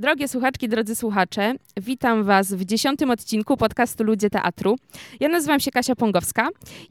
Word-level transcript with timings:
Drogie 0.00 0.28
słuchaczki, 0.28 0.68
drodzy 0.68 0.94
słuchacze, 0.94 1.54
witam 1.76 2.24
Was 2.24 2.54
w 2.54 2.64
dziesiątym 2.64 3.10
odcinku 3.10 3.56
podcastu 3.56 4.04
Ludzie 4.04 4.30
Teatru. 4.30 4.76
Ja 5.20 5.28
nazywam 5.28 5.60
się 5.60 5.70
Kasia 5.70 5.96
Pongowska 5.96 6.48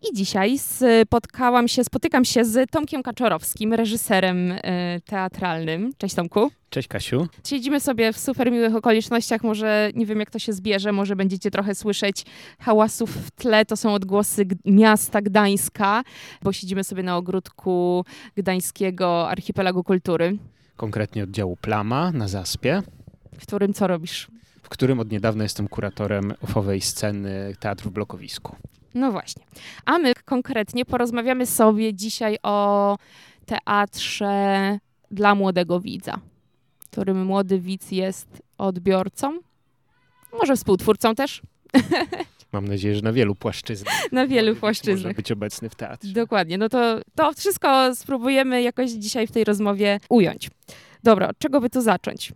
i 0.09 0.15
dzisiaj 0.15 0.57
spotkałam 0.59 1.67
się, 1.67 1.83
spotykam 1.83 2.25
się 2.25 2.45
z 2.45 2.71
Tomkiem 2.71 3.03
Kaczorowskim, 3.03 3.73
reżyserem 3.73 4.51
y, 4.51 4.61
teatralnym. 5.05 5.91
Cześć 5.97 6.15
Tomku. 6.15 6.51
Cześć 6.69 6.87
Kasiu. 6.87 7.27
Siedzimy 7.47 7.79
sobie 7.79 8.13
w 8.13 8.17
super 8.17 8.51
miłych 8.51 8.75
okolicznościach, 8.75 9.43
może 9.43 9.91
nie 9.95 10.05
wiem 10.05 10.19
jak 10.19 10.31
to 10.31 10.39
się 10.39 10.53
zbierze, 10.53 10.91
może 10.91 11.15
będziecie 11.15 11.51
trochę 11.51 11.75
słyszeć 11.75 12.25
hałasów 12.59 13.09
w 13.09 13.31
tle, 13.31 13.65
to 13.65 13.77
są 13.77 13.93
odgłosy 13.93 14.45
miasta 14.65 15.21
Gdańska, 15.21 16.03
bo 16.41 16.53
siedzimy 16.53 16.83
sobie 16.83 17.03
na 17.03 17.17
ogródku 17.17 18.05
Gdańskiego 18.35 19.29
Archipelagu 19.29 19.83
Kultury. 19.83 20.37
Konkretnie 20.79 21.23
oddziału 21.23 21.55
Plama 21.55 22.11
na 22.11 22.27
Zaspie. 22.27 22.81
W 23.37 23.41
którym 23.41 23.73
co 23.73 23.87
robisz? 23.87 24.27
W 24.63 24.69
którym 24.69 24.99
od 24.99 25.11
niedawna 25.11 25.43
jestem 25.43 25.67
kuratorem 25.67 26.33
ofowej 26.41 26.81
sceny 26.81 27.55
teatru 27.59 27.89
w 27.89 27.93
blokowisku. 27.93 28.55
No 28.93 29.11
właśnie. 29.11 29.43
A 29.85 29.97
my 29.97 30.13
konkretnie 30.25 30.85
porozmawiamy 30.85 31.45
sobie 31.45 31.93
dzisiaj 31.93 32.37
o 32.43 32.97
teatrze 33.45 34.79
dla 35.11 35.35
młodego 35.35 35.79
widza 35.79 36.19
którym 36.91 37.25
młody 37.25 37.59
widz 37.59 37.91
jest 37.91 38.27
odbiorcą, 38.57 39.39
może 40.33 40.55
współtwórcą 40.55 41.15
też. 41.15 41.41
Mam 42.53 42.67
nadzieję, 42.67 42.95
że 42.95 43.01
na 43.01 43.13
wielu 43.13 43.35
płaszczyznach. 43.35 44.11
Na 44.11 44.27
wielu 44.27 44.55
płaszczyznach. 44.55 45.03
Może 45.03 45.15
być 45.15 45.31
obecny 45.31 45.69
w 45.69 45.75
teatrze. 45.75 46.13
Dokładnie. 46.13 46.57
No 46.57 46.69
to, 46.69 46.99
to 47.15 47.33
wszystko 47.33 47.95
spróbujemy 47.95 48.61
jakoś 48.61 48.91
dzisiaj 48.91 49.27
w 49.27 49.31
tej 49.31 49.43
rozmowie 49.43 49.99
ująć. 50.09 50.49
Dobra, 51.03 51.27
od 51.27 51.37
czego 51.39 51.61
by 51.61 51.69
tu 51.69 51.81
zacząć? 51.81 52.33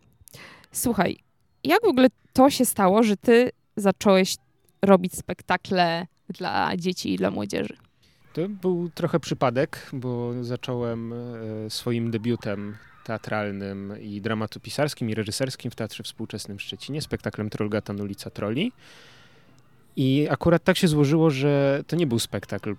Słuchaj, 0.74 1.18
jak 1.64 1.82
w 1.82 1.88
ogóle 1.88 2.08
to 2.34 2.50
się 2.50 2.66
stało, 2.66 3.04
że 3.04 3.18
ty 3.18 3.52
zacząłeś 3.76 4.36
robić 4.82 5.16
spektakle 5.16 6.08
dla 6.30 6.78
dzieci 6.78 7.14
i 7.14 7.18
dla 7.18 7.32
młodzieży? 7.32 7.78
To 8.34 8.50
był 8.50 8.90
trochę 8.96 9.20
przypadek, 9.20 9.90
bo 9.94 10.44
zacząłem 10.44 11.14
e, 11.14 11.70
swoim 11.70 12.12
debiutem 12.12 12.78
teatralnym 13.04 13.94
i 14.02 14.22
dramatopisarskim 14.22 15.10
i 15.10 15.16
reżyserskim 15.16 15.72
w 15.72 15.76
Teatrze 15.76 16.04
Współczesnym 16.04 16.58
w 16.58 16.62
Szczecinie, 16.62 17.02
spektaklem 17.02 17.50
Trollgatan 17.50 18.02
Ulica 18.02 18.30
Troli. 18.30 18.72
I 19.96 20.28
akurat 20.30 20.64
tak 20.64 20.78
się 20.78 20.88
złożyło, 20.88 21.30
że 21.30 21.84
to 21.88 21.96
nie 21.96 22.08
był 22.08 22.20
spektakl 22.20 22.70
y, 22.72 22.76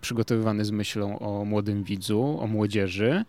przygotowywany 0.00 0.64
z 0.64 0.70
myślą 0.70 1.18
o 1.18 1.44
młodym 1.44 1.84
widzu, 1.84 2.38
o 2.40 2.46
młodzieży, 2.46 3.24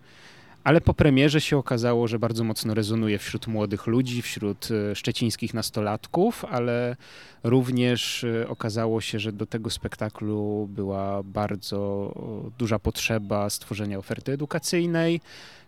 ale 0.64 0.82
po 0.82 0.94
premierze 0.94 1.42
się 1.42 1.58
okazało, 1.58 2.08
że 2.08 2.20
bardzo 2.20 2.44
mocno 2.44 2.74
rezonuje 2.74 3.20
wśród 3.20 3.48
młodych 3.48 3.88
ludzi, 3.88 4.22
wśród 4.22 4.72
y, 4.72 4.96
szczecińskich 4.96 5.54
nastolatków, 5.54 6.46
ale 6.46 6.96
również 7.44 8.24
y, 8.24 8.46
okazało 8.48 9.02
się, 9.02 9.20
że 9.20 9.32
do 9.32 9.46
tego 9.46 9.70
spektaklu 9.70 10.70
była 10.72 11.24
bardzo 11.24 12.14
duża 12.58 12.80
potrzeba 12.80 13.50
stworzenia 13.50 13.98
oferty 13.98 14.32
edukacyjnej, 14.32 15.22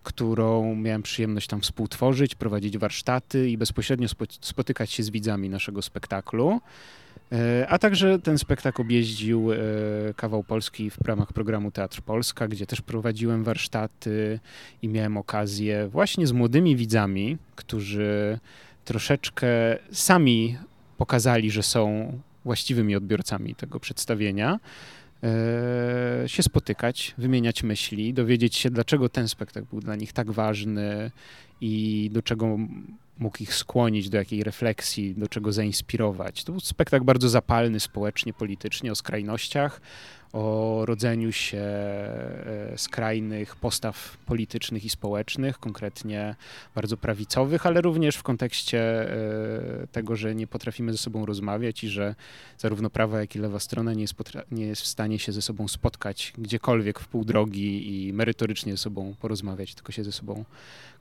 którą 0.03 0.75
miałem 0.75 1.03
przyjemność 1.03 1.47
tam 1.47 1.61
współtworzyć, 1.61 2.35
prowadzić 2.35 2.77
warsztaty 2.77 3.49
i 3.49 3.57
bezpośrednio 3.57 4.07
spotykać 4.41 4.91
się 4.91 5.03
z 5.03 5.09
widzami 5.09 5.49
naszego 5.49 5.81
spektaklu. 5.81 6.61
E, 7.31 7.67
a 7.69 7.79
także 7.79 8.19
ten 8.19 8.37
spektakl 8.37 8.81
objeździł 8.81 9.51
e, 9.51 9.57
kawał 10.15 10.43
Polski 10.43 10.89
w 10.89 11.07
ramach 11.07 11.33
programu 11.33 11.71
Teatr 11.71 12.01
Polska, 12.01 12.47
gdzie 12.47 12.65
też 12.65 12.81
prowadziłem 12.81 13.43
warsztaty 13.43 14.39
i 14.85 14.89
miałem 14.89 15.17
okazję 15.17 15.87
właśnie 15.87 16.27
z 16.27 16.31
młodymi 16.31 16.75
widzami, 16.75 17.37
którzy 17.55 18.39
troszeczkę 18.85 19.47
sami 19.91 20.57
pokazali, 20.97 21.51
że 21.51 21.63
są 21.63 22.13
właściwymi 22.45 22.95
odbiorcami 22.95 23.55
tego 23.55 23.79
przedstawienia, 23.79 24.59
e, 25.23 26.29
się 26.29 26.43
spotykać, 26.43 27.15
wymieniać 27.17 27.63
myśli, 27.63 28.13
dowiedzieć 28.13 28.55
się, 28.55 28.69
dlaczego 28.69 29.09
ten 29.09 29.27
spektakl 29.27 29.67
był 29.69 29.79
dla 29.79 29.95
nich 29.95 30.13
tak 30.13 30.31
ważny 30.31 31.11
i 31.61 32.09
do 32.13 32.21
czego 32.21 32.57
mógł 33.19 33.43
ich 33.43 33.53
skłonić 33.53 34.09
do 34.09 34.17
jakiej 34.17 34.43
refleksji, 34.43 35.15
do 35.15 35.27
czego 35.27 35.51
zainspirować. 35.51 36.43
To 36.43 36.51
był 36.51 36.59
spektakl 36.59 37.05
bardzo 37.05 37.29
zapalny 37.29 37.79
społecznie, 37.79 38.33
politycznie, 38.33 38.91
o 38.91 38.95
skrajnościach, 38.95 39.81
o 40.35 40.81
rodzeniu 40.85 41.31
się 41.31 41.57
e, 41.57 42.77
skrajnych 42.77 43.55
postaw 43.55 44.17
politycznych 44.25 44.85
i 44.85 44.89
społecznych, 44.89 45.59
konkretnie 45.59 46.35
bardzo 46.75 46.97
prawicowych, 46.97 47.65
ale 47.65 47.81
również 47.81 48.15
w 48.15 48.23
kontekście 48.23 48.79
e, 48.81 49.87
tego, 49.91 50.15
że 50.15 50.35
nie 50.35 50.47
potrafimy 50.47 50.91
ze 50.91 50.97
sobą 50.97 51.25
rozmawiać 51.25 51.83
i 51.83 51.89
że 51.89 52.15
zarówno 52.57 52.89
prawa, 52.89 53.19
jak 53.19 53.35
i 53.35 53.39
lewa 53.39 53.59
strona 53.59 53.93
nie 53.93 54.01
jest, 54.01 54.15
nie 54.51 54.65
jest 54.65 54.81
w 54.81 54.87
stanie 54.87 55.19
się 55.19 55.31
ze 55.31 55.41
sobą 55.41 55.67
spotkać 55.67 56.33
gdziekolwiek 56.37 56.99
w 56.99 57.07
pół 57.07 57.25
drogi 57.25 58.07
i 58.07 58.13
merytorycznie 58.13 58.71
ze 58.71 58.77
sobą 58.77 59.15
porozmawiać, 59.19 59.75
tylko 59.75 59.91
się 59.91 60.03
ze 60.03 60.11
sobą 60.11 60.45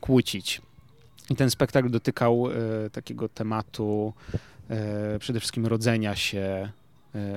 kłócić. 0.01 0.62
I 1.31 1.37
ten 1.37 1.51
spektakl 1.51 1.91
dotykał 1.91 2.49
e, 2.51 2.91
takiego 2.91 3.28
tematu 3.28 4.12
przede 5.19 5.41
wszystkim 5.41 5.66
rodzenia 5.66 6.16
się 6.16 6.72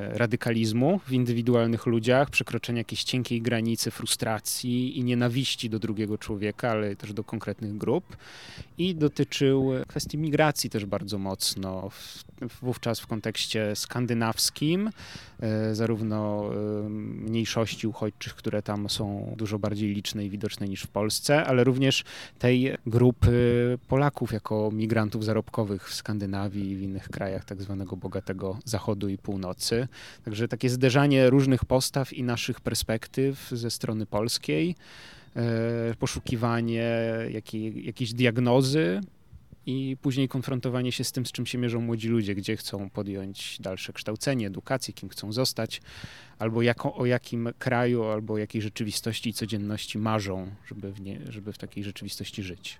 radykalizmu 0.09 0.99
w 1.07 1.11
indywidualnych 1.11 1.85
ludziach, 1.85 2.29
przekroczenia 2.29 2.77
jakiejś 2.77 3.03
cienkiej 3.03 3.41
granicy 3.41 3.91
frustracji 3.91 4.99
i 4.99 5.03
nienawiści 5.03 5.69
do 5.69 5.79
drugiego 5.79 6.17
człowieka, 6.17 6.69
ale 6.69 6.95
też 6.95 7.13
do 7.13 7.23
konkretnych 7.23 7.77
grup. 7.77 8.17
I 8.77 8.95
dotyczył 8.95 9.71
kwestii 9.87 10.17
migracji 10.17 10.69
też 10.69 10.85
bardzo 10.85 11.17
mocno, 11.17 11.89
wówczas 12.61 12.99
w 12.99 13.07
kontekście 13.07 13.75
skandynawskim, 13.75 14.89
e, 15.39 15.75
zarówno 15.75 16.49
e, 16.53 16.89
mniejszości 16.89 17.87
uchodźczych, 17.87 18.35
które 18.35 18.61
tam 18.61 18.89
są 18.89 19.33
dużo 19.37 19.59
bardziej 19.59 19.93
liczne 19.93 20.25
i 20.25 20.29
widoczne 20.29 20.67
niż 20.67 20.83
w 20.83 20.87
Polsce, 20.87 21.45
ale 21.45 21.63
również 21.63 22.03
tej 22.39 22.77
grupy 22.85 23.77
Polaków 23.87 24.31
jako 24.31 24.69
migrantów 24.73 25.25
zarobkowych 25.25 25.89
w 25.89 25.93
Skandynawii 25.93 26.71
i 26.71 26.75
w 26.75 26.81
innych 26.81 27.09
krajach 27.09 27.45
tak 27.45 27.61
zwanego 27.61 27.97
bogatego 27.97 28.59
zachodu 28.65 29.09
i 29.09 29.17
północy. 29.17 29.66
Także 30.25 30.47
takie 30.47 30.69
zderzanie 30.69 31.29
różnych 31.29 31.65
postaw 31.65 32.13
i 32.13 32.23
naszych 32.23 32.61
perspektyw 32.61 33.49
ze 33.51 33.71
strony 33.71 34.05
polskiej, 34.05 34.75
e, 35.35 35.95
poszukiwanie 35.99 36.89
jakiej, 37.29 37.85
jakiejś 37.85 38.13
diagnozy 38.13 39.01
i 39.67 39.97
później 40.01 40.27
konfrontowanie 40.27 40.91
się 40.91 41.03
z 41.03 41.11
tym, 41.11 41.25
z 41.25 41.31
czym 41.31 41.45
się 41.45 41.57
mierzą 41.57 41.81
młodzi 41.81 42.09
ludzie, 42.09 42.35
gdzie 42.35 42.57
chcą 42.57 42.89
podjąć 42.89 43.57
dalsze 43.59 43.93
kształcenie, 43.93 44.47
edukację, 44.47 44.93
kim 44.93 45.09
chcą 45.09 45.31
zostać, 45.31 45.81
albo 46.39 46.61
jako, 46.61 46.95
o 46.95 47.05
jakim 47.05 47.49
kraju, 47.59 48.03
albo 48.03 48.33
o 48.33 48.37
jakiej 48.37 48.61
rzeczywistości 48.61 49.29
i 49.29 49.33
codzienności 49.33 49.97
marzą, 49.97 50.47
żeby 50.67 50.91
w, 50.91 51.01
nie, 51.01 51.19
żeby 51.29 51.53
w 51.53 51.57
takiej 51.57 51.83
rzeczywistości 51.83 52.43
żyć. 52.43 52.79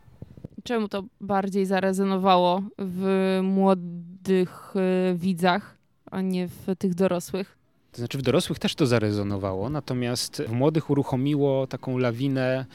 Czemu 0.64 0.88
to 0.88 1.04
bardziej 1.22 1.66
zarezonowało 1.66 2.64
w 2.78 3.40
młodych 3.44 4.74
e, 4.76 5.16
widzach? 5.16 5.77
A 6.12 6.22
nie 6.22 6.48
w 6.48 6.76
tych 6.78 6.94
dorosłych. 6.96 7.58
To 7.92 7.98
znaczy 7.98 8.18
w 8.18 8.22
dorosłych 8.22 8.60
też 8.60 8.76
to 8.76 8.86
zarezonowało, 8.86 9.70
natomiast 9.70 10.44
w 10.48 10.52
młodych 10.52 10.90
uruchomiło 10.90 11.68
taką 11.68 11.98
lawinę, 11.98 12.66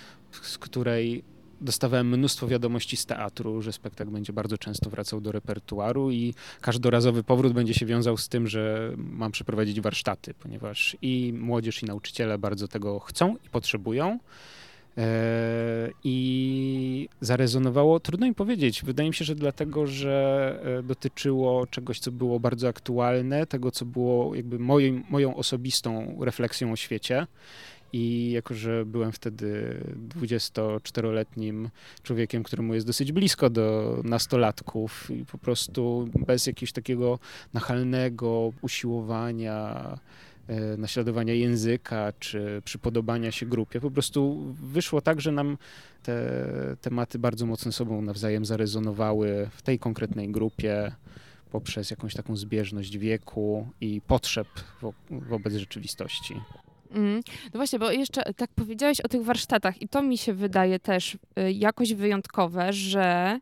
z 0.42 0.58
której 0.58 1.24
dostawałem 1.60 2.08
mnóstwo 2.08 2.48
wiadomości 2.48 2.96
z 2.96 3.06
teatru, 3.06 3.62
że 3.62 3.72
spektakl 3.72 4.10
będzie 4.10 4.32
bardzo 4.32 4.58
często 4.58 4.90
wracał 4.90 5.20
do 5.20 5.32
repertuaru 5.32 6.10
i 6.10 6.34
każdorazowy 6.60 7.24
powrót 7.24 7.52
będzie 7.52 7.74
się 7.74 7.86
wiązał 7.86 8.16
z 8.16 8.28
tym, 8.28 8.46
że 8.46 8.92
mam 8.96 9.32
przeprowadzić 9.32 9.80
warsztaty, 9.80 10.34
ponieważ 10.34 10.96
i 11.02 11.34
młodzież, 11.38 11.82
i 11.82 11.86
nauczyciele 11.86 12.38
bardzo 12.38 12.68
tego 12.68 12.98
chcą 12.98 13.36
i 13.46 13.48
potrzebują. 13.48 14.18
E, 14.98 15.90
I 16.04 17.08
zarezonowało, 17.20 18.00
trudno 18.00 18.26
mi 18.26 18.34
powiedzieć. 18.34 18.82
Wydaje 18.84 19.08
mi 19.08 19.14
się, 19.14 19.24
że 19.24 19.34
dlatego, 19.34 19.86
że 19.86 20.58
e, 20.78 20.82
dotyczyło 20.82 21.66
czegoś, 21.66 21.98
co 21.98 22.12
było 22.12 22.40
bardzo 22.40 22.68
aktualne, 22.68 23.46
tego, 23.46 23.70
co 23.70 23.84
było 23.84 24.34
jakby 24.34 24.58
moją, 24.58 25.02
moją 25.10 25.36
osobistą 25.36 26.18
refleksją 26.20 26.72
o 26.72 26.76
świecie. 26.76 27.26
I 27.92 28.30
jako, 28.30 28.54
że 28.54 28.86
byłem 28.86 29.12
wtedy 29.12 29.80
24-letnim 30.18 31.68
człowiekiem, 32.02 32.42
któremu 32.42 32.74
jest 32.74 32.86
dosyć 32.86 33.12
blisko 33.12 33.50
do 33.50 33.96
nastolatków, 34.04 35.10
i 35.10 35.24
po 35.24 35.38
prostu 35.38 36.08
bez 36.26 36.46
jakiegoś 36.46 36.72
takiego 36.72 37.18
nachalnego 37.54 38.52
usiłowania 38.62 39.98
naśladowania 40.78 41.34
języka 41.34 42.12
czy 42.18 42.62
przypodobania 42.64 43.30
się 43.30 43.46
grupie. 43.46 43.80
Po 43.80 43.90
prostu 43.90 44.52
wyszło 44.62 45.00
tak, 45.00 45.20
że 45.20 45.32
nam 45.32 45.58
te 46.02 46.16
tematy 46.80 47.18
bardzo 47.18 47.46
mocno 47.46 47.72
sobą 47.72 48.02
nawzajem 48.02 48.44
zarezonowały 48.44 49.50
w 49.52 49.62
tej 49.62 49.78
konkretnej 49.78 50.28
grupie 50.28 50.92
poprzez 51.50 51.90
jakąś 51.90 52.14
taką 52.14 52.36
zbieżność 52.36 52.98
wieku 52.98 53.68
i 53.80 54.00
potrzeb 54.06 54.48
wo 54.80 54.92
wobec 55.10 55.54
rzeczywistości. 55.54 56.34
Mm. 56.90 57.20
No 57.44 57.58
właśnie, 57.58 57.78
bo 57.78 57.90
jeszcze 57.90 58.34
tak 58.34 58.50
powiedziałeś 58.54 59.00
o 59.00 59.08
tych 59.08 59.24
warsztatach 59.24 59.82
i 59.82 59.88
to 59.88 60.02
mi 60.02 60.18
się 60.18 60.34
wydaje 60.34 60.78
też 60.78 61.14
y, 61.14 61.52
jakoś 61.52 61.94
wyjątkowe, 61.94 62.72
że 62.72 63.38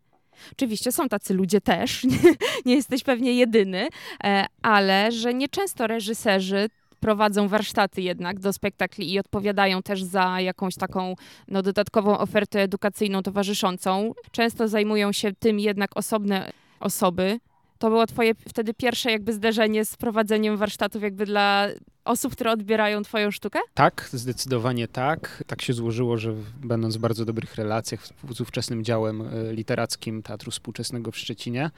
oczywiście 0.52 0.92
są 0.92 1.08
tacy 1.08 1.34
ludzie 1.34 1.60
też, 1.60 2.04
nie 2.66 2.74
jesteś 2.74 3.02
pewnie 3.02 3.34
jedyny, 3.34 3.88
e, 4.24 4.46
ale 4.62 5.12
że 5.12 5.34
nieczęsto 5.34 5.86
reżyserzy 5.86 6.68
prowadzą 7.00 7.48
warsztaty 7.48 8.02
jednak 8.02 8.40
do 8.40 8.52
spektakli 8.52 9.12
i 9.12 9.18
odpowiadają 9.18 9.82
też 9.82 10.02
za 10.02 10.40
jakąś 10.40 10.74
taką 10.74 11.14
no, 11.48 11.62
dodatkową 11.62 12.18
ofertę 12.18 12.62
edukacyjną 12.62 13.22
towarzyszącą. 13.22 14.12
Często 14.30 14.68
zajmują 14.68 15.12
się 15.12 15.32
tym 15.32 15.60
jednak 15.60 15.96
osobne 15.96 16.50
osoby, 16.80 17.40
to 17.78 17.88
było 17.88 18.06
twoje 18.06 18.34
wtedy 18.34 18.74
pierwsze 18.74 19.10
jakby 19.10 19.32
zderzenie 19.32 19.84
z 19.84 19.96
prowadzeniem 19.96 20.56
warsztatów 20.56 21.02
jakby 21.02 21.26
dla 21.26 21.66
osób, 22.10 22.32
które 22.32 22.52
odbierają 22.52 23.02
twoją 23.02 23.30
sztukę? 23.30 23.58
Tak, 23.74 24.08
zdecydowanie 24.12 24.88
tak. 24.88 25.44
Tak 25.46 25.62
się 25.62 25.72
złożyło, 25.72 26.18
że 26.18 26.34
będąc 26.62 26.96
w 26.96 27.00
bardzo 27.00 27.24
dobrych 27.24 27.54
relacjach 27.54 28.06
z 28.30 28.40
ówczesnym 28.40 28.84
działem 28.84 29.22
e, 29.22 29.52
literackim 29.52 30.22
Teatru 30.22 30.50
Współczesnego 30.50 31.10
w 31.10 31.18
Szczecinie, 31.18 31.70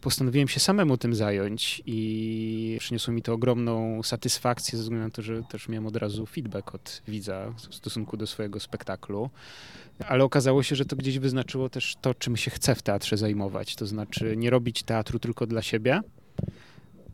postanowiłem 0.00 0.48
się 0.48 0.60
samemu 0.60 0.96
tym 0.96 1.14
zająć 1.14 1.82
i 1.86 2.76
przyniosło 2.80 3.14
mi 3.14 3.22
to 3.22 3.32
ogromną 3.32 4.02
satysfakcję 4.02 4.78
ze 4.78 4.82
względu 4.82 5.04
na 5.06 5.10
to, 5.10 5.22
że 5.22 5.42
też 5.42 5.68
miałem 5.68 5.86
od 5.86 5.96
razu 5.96 6.26
feedback 6.26 6.74
od 6.74 7.02
widza 7.08 7.52
w 7.70 7.74
stosunku 7.74 8.16
do 8.16 8.26
swojego 8.26 8.60
spektaklu. 8.60 9.30
Ale 10.08 10.24
okazało 10.24 10.62
się, 10.62 10.76
że 10.76 10.84
to 10.84 10.96
gdzieś 10.96 11.18
wyznaczyło 11.18 11.68
też 11.68 11.96
to, 12.00 12.14
czym 12.14 12.36
się 12.36 12.50
chce 12.50 12.74
w 12.74 12.82
teatrze 12.82 13.16
zajmować. 13.16 13.76
To 13.76 13.86
znaczy 13.86 14.36
nie 14.36 14.50
robić 14.50 14.82
teatru 14.82 15.18
tylko 15.18 15.46
dla 15.46 15.62
siebie, 15.62 16.00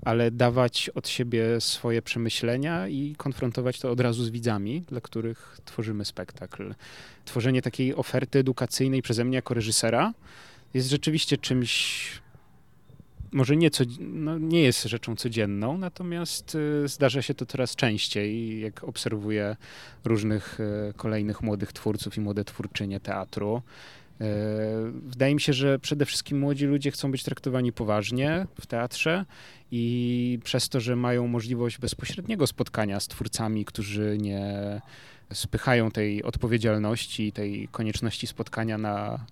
ale 0.05 0.31
dawać 0.31 0.91
od 0.95 1.09
siebie 1.09 1.61
swoje 1.61 2.03
przemyślenia 2.03 2.89
i 2.89 3.15
konfrontować 3.19 3.81
to 3.81 3.91
od 3.91 4.01
razu 4.01 4.25
z 4.25 4.31
widzami, 4.31 4.83
dla 4.83 5.01
których 5.01 5.61
tworzymy 5.65 6.05
spektakl. 6.05 6.75
Tworzenie 7.25 7.63
takiej 7.63 7.95
oferty 7.95 8.39
edukacyjnej 8.39 9.03
przeze 9.03 9.25
mnie 9.25 9.37
jako 9.37 9.55
reżysera 9.55 10.13
jest 10.75 10.91
rzeczywiście 10.91 11.39
czymś 11.39 12.21
może 13.33 13.57
nie, 13.57 13.71
co, 13.71 13.85
no 14.01 14.39
nie 14.39 14.63
jest 14.63 14.85
rzeczą 14.85 15.17
codzienną, 15.17 15.79
natomiast 15.79 16.55
y, 16.85 16.89
zdarza 16.89 17.23
się 17.23 17.35
to 17.35 17.47
coraz 17.47 17.77
częściej, 17.77 18.61
jak 18.61 18.85
obserwuję 18.85 19.57
różnych 20.05 20.61
y, 20.61 20.95
kolejnych 20.97 21.43
młodych 21.43 21.73
twórców 21.73 22.17
i 22.17 22.21
młode 22.21 22.45
twórczynie 22.45 23.01
teatru. 23.01 23.63
Y, 24.21 24.25
wydaje 24.93 25.35
mi 25.35 25.41
się, 25.41 25.53
że 25.53 25.79
przede 25.79 26.07
wszystkim 26.07 26.39
młodzi 26.39 26.67
ludzie 26.67 26.91
chcą 26.91 27.11
być 27.11 27.23
traktowani 27.23 27.73
poważnie 27.73 28.47
w 28.61 28.67
teatrze 28.67 29.25
i 29.71 30.39
przez 30.45 30.69
to, 30.69 30.81
że 30.81 30.97
mają 30.97 31.27
możliwość 31.27 31.79
bezpośredniego 31.79 32.47
spotkania 32.47 33.01
z 33.01 33.09
twórcami, 33.09 33.65
którzy 33.65 34.19
nie 34.21 34.81
spychają 35.33 35.91
tej 35.91 36.23
odpowiedzialności, 36.23 37.33
tej 37.33 37.69
konieczności 37.69 38.27
spotkania 38.27 38.79
na 38.79 39.27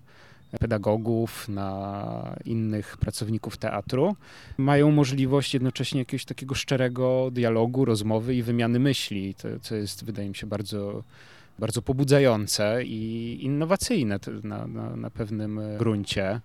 pedagogów, 0.59 1.49
na 1.49 2.35
innych 2.45 2.97
pracowników 2.97 3.57
teatru, 3.57 4.15
mają 4.57 4.91
możliwość 4.91 5.53
jednocześnie 5.53 5.99
jakiegoś 5.99 6.25
takiego 6.25 6.55
szczerego 6.55 7.29
dialogu, 7.31 7.85
rozmowy 7.85 8.35
i 8.35 8.43
wymiany 8.43 8.79
myśli, 8.79 9.35
to, 9.35 9.47
co 9.61 9.75
jest, 9.75 10.05
wydaje 10.05 10.29
mi 10.29 10.35
się, 10.35 10.47
bardzo 10.47 11.03
bardzo 11.59 11.81
pobudzające 11.81 12.83
i 12.83 13.37
innowacyjne 13.41 14.19
na, 14.43 14.67
na, 14.67 14.95
na 14.95 15.09
pewnym 15.09 15.61
gruncie. 15.77 16.41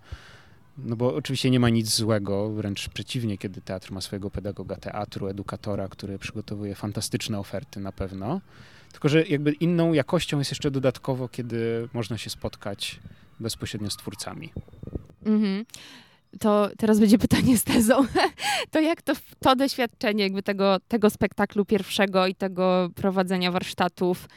No 0.77 0.95
bo 0.95 1.15
oczywiście 1.15 1.49
nie 1.49 1.59
ma 1.59 1.69
nic 1.69 1.95
złego, 1.95 2.49
wręcz 2.49 2.89
przeciwnie, 2.89 3.37
kiedy 3.37 3.61
teatr 3.61 3.91
ma 3.91 4.01
swojego 4.01 4.29
pedagoga 4.29 4.75
teatru, 4.75 5.27
edukatora, 5.27 5.87
który 5.87 6.19
przygotowuje 6.19 6.75
fantastyczne 6.75 7.39
oferty 7.39 7.79
na 7.79 7.91
pewno. 7.91 8.41
Tylko, 8.91 9.09
że 9.09 9.23
jakby 9.23 9.51
inną 9.51 9.93
jakością 9.93 10.39
jest 10.39 10.51
jeszcze 10.51 10.71
dodatkowo, 10.71 11.27
kiedy 11.27 11.89
można 11.93 12.17
się 12.17 12.29
spotkać 12.29 12.99
bezpośrednio 13.39 13.89
z 13.89 13.97
twórcami. 13.97 14.53
Mhm. 15.25 15.65
To 16.39 16.69
teraz 16.77 16.99
będzie 16.99 17.17
pytanie 17.17 17.57
z 17.57 17.63
tezą. 17.63 18.05
To 18.71 18.79
jak 18.79 19.01
to, 19.01 19.13
to 19.39 19.55
doświadczenie 19.55 20.23
jakby 20.23 20.43
tego, 20.43 20.77
tego 20.87 21.09
spektaklu 21.09 21.65
pierwszego 21.65 22.27
i 22.27 22.35
tego 22.35 22.89
prowadzenia 22.95 23.51
warsztatów 23.51 24.27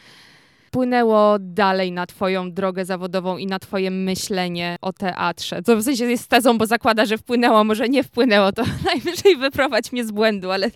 wpłynęło 0.68 1.36
dalej 1.40 1.92
na 1.92 2.06
twoją 2.06 2.52
drogę 2.52 2.84
zawodową 2.84 3.36
i 3.36 3.46
na 3.46 3.58
twoje 3.58 3.90
myślenie 3.90 4.76
o 4.80 4.92
teatrze? 4.92 5.62
To 5.62 5.76
w 5.76 5.82
sensie 5.82 6.04
jest 6.04 6.28
tezą, 6.28 6.58
bo 6.58 6.66
zakłada, 6.66 7.06
że 7.06 7.18
wpłynęło, 7.18 7.64
może 7.64 7.88
nie 7.88 8.04
wpłynęło, 8.04 8.52
to 8.52 8.62
najwyżej 8.94 9.36
wyprowadź 9.36 9.92
mnie 9.92 10.04
z 10.04 10.10
błędu, 10.10 10.50
ale 10.50 10.70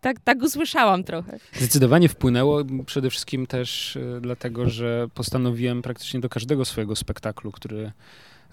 tak, 0.00 0.20
tak 0.20 0.42
usłyszałam 0.42 1.04
trochę. 1.04 1.38
Zdecydowanie 1.52 2.08
wpłynęło, 2.08 2.62
przede 2.86 3.10
wszystkim 3.10 3.46
też 3.46 3.96
y, 3.96 4.18
dlatego, 4.20 4.70
że 4.70 5.08
postanowiłem 5.14 5.82
praktycznie 5.82 6.20
do 6.20 6.28
każdego 6.28 6.64
swojego 6.64 6.96
spektaklu, 6.96 7.52
który 7.52 7.92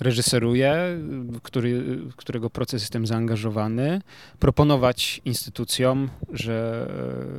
reżyseruję, 0.03 0.99
który, 1.43 1.99
którego 2.15 2.49
proces 2.49 2.81
jestem 2.81 3.07
zaangażowany, 3.07 4.01
proponować 4.39 5.21
instytucjom, 5.25 6.09
że 6.33 6.87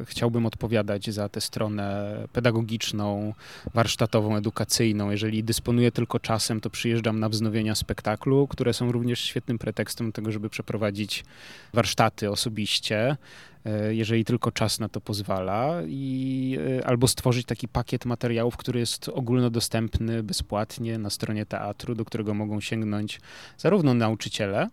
e, 0.00 0.04
chciałbym 0.04 0.46
odpowiadać 0.46 1.10
za 1.10 1.28
tę 1.28 1.40
stronę 1.40 2.16
pedagogiczną, 2.32 3.34
warsztatową, 3.74 4.36
edukacyjną. 4.36 5.10
Jeżeli 5.10 5.44
dysponuję 5.44 5.92
tylko 5.92 6.20
czasem, 6.20 6.60
to 6.60 6.70
przyjeżdżam 6.70 7.20
na 7.20 7.28
wznowienia 7.28 7.74
spektaklu, 7.74 8.46
które 8.48 8.72
są 8.72 8.92
również 8.92 9.20
świetnym 9.20 9.58
pretekstem 9.58 10.12
tego, 10.12 10.32
żeby 10.32 10.50
przeprowadzić 10.50 11.24
warsztaty 11.72 12.30
osobiście. 12.30 13.16
E, 13.64 13.94
jeżeli 13.94 14.24
tylko 14.24 14.52
czas 14.52 14.80
na 14.80 14.88
to 14.88 15.00
pozwala, 15.00 15.82
i, 15.86 16.58
e, 16.78 16.86
albo 16.86 17.08
stworzyć 17.08 17.46
taki 17.46 17.68
pakiet 17.68 18.04
materiałów, 18.04 18.56
który 18.56 18.80
jest 18.80 19.08
ogólnodostępny 19.08 20.22
bezpłatnie 20.22 20.98
na 20.98 21.10
stronie 21.10 21.46
teatru, 21.46 21.94
do 21.94 22.04
którego 22.04 22.34
mogą 22.34 22.60
sięgnąć 22.60 23.20
zarówno 23.58 23.94
nauczyciele, 23.94 24.68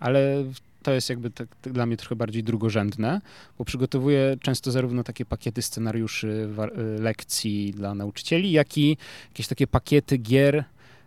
ale 0.00 0.44
to 0.82 0.92
jest 0.92 1.10
jakby 1.10 1.30
tak, 1.30 1.48
tak 1.62 1.72
dla 1.72 1.86
mnie 1.86 1.96
trochę 1.96 2.16
bardziej 2.16 2.42
drugorzędne, 2.42 3.20
bo 3.58 3.64
przygotowuję 3.64 4.36
często 4.40 4.70
zarówno 4.70 5.04
takie 5.04 5.24
pakiety 5.24 5.62
scenariuszy 5.62 6.48
e, 6.58 7.00
lekcji 7.00 7.72
dla 7.72 7.94
nauczycieli, 7.94 8.52
jak 8.52 8.78
i 8.78 8.96
jakieś 9.28 9.46
takie 9.46 9.66
pakiety 9.66 10.18
gier, 10.18 10.64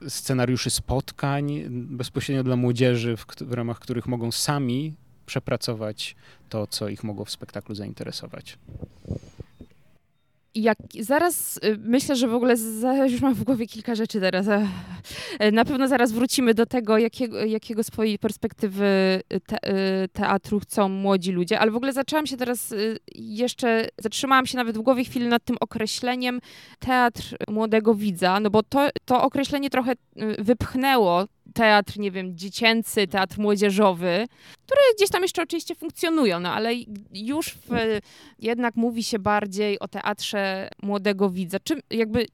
scenariuszy 0.07 0.69
spotkań 0.69 1.63
bezpośrednio 1.69 2.43
dla 2.43 2.55
młodzieży, 2.55 3.17
w, 3.17 3.25
w 3.41 3.53
ramach 3.53 3.79
których 3.79 4.07
mogą 4.07 4.31
sami 4.31 4.93
przepracować 5.25 6.15
to, 6.49 6.67
co 6.67 6.89
ich 6.89 7.03
mogło 7.03 7.25
w 7.25 7.31
spektaklu 7.31 7.75
zainteresować. 7.75 8.57
Jak 10.55 10.77
zaraz 10.99 11.57
y, 11.57 11.77
myślę, 11.79 12.15
że 12.15 12.27
w 12.27 12.33
ogóle 12.33 12.55
już 13.07 13.21
mam 13.21 13.33
w 13.33 13.43
głowie 13.43 13.67
kilka 13.67 13.95
rzeczy 13.95 14.19
teraz. 14.19 14.47
E, 15.39 15.51
na 15.51 15.65
pewno 15.65 15.87
zaraz 15.87 16.11
wrócimy 16.11 16.53
do 16.53 16.65
tego, 16.65 16.97
jakiego, 16.97 17.45
jakiego 17.45 17.83
z 17.83 17.87
twojej 17.87 18.19
perspektywy 18.19 19.21
te, 19.45 19.69
y, 20.03 20.07
teatru 20.13 20.59
chcą 20.59 20.89
młodzi 20.89 21.31
ludzie, 21.31 21.59
ale 21.59 21.71
w 21.71 21.75
ogóle 21.75 21.93
zaczęłam 21.93 22.27
się 22.27 22.37
teraz 22.37 22.71
y, 22.71 22.97
jeszcze, 23.15 23.87
zatrzymałam 23.97 24.45
się 24.45 24.57
nawet 24.57 24.77
w 24.77 24.81
głowie 24.81 25.03
chwilę 25.03 25.27
nad 25.27 25.43
tym 25.43 25.57
określeniem 25.59 26.39
teatr 26.79 27.35
młodego 27.47 27.95
widza, 27.95 28.39
no 28.39 28.49
bo 28.49 28.63
to, 28.63 28.89
to 29.05 29.23
określenie 29.23 29.69
trochę 29.69 29.93
wypchnęło 30.39 31.27
teatr, 31.53 31.99
nie 31.99 32.11
wiem, 32.11 32.37
dziecięcy, 32.37 33.07
teatr 33.07 33.39
młodzieżowy, 33.39 34.27
które 34.65 34.81
gdzieś 34.97 35.09
tam 35.09 35.21
jeszcze 35.21 35.43
oczywiście 35.43 35.75
funkcjonują, 35.75 36.39
no 36.39 36.53
ale 36.53 36.71
już 37.13 37.49
w, 37.49 37.69
jednak 38.39 38.75
mówi 38.75 39.03
się 39.03 39.19
bardziej 39.19 39.79
o 39.79 39.87
teatrze 39.87 40.69
młodego 40.83 41.29
widza. 41.29 41.59
Czym 41.59 41.79
jakby 41.89 42.25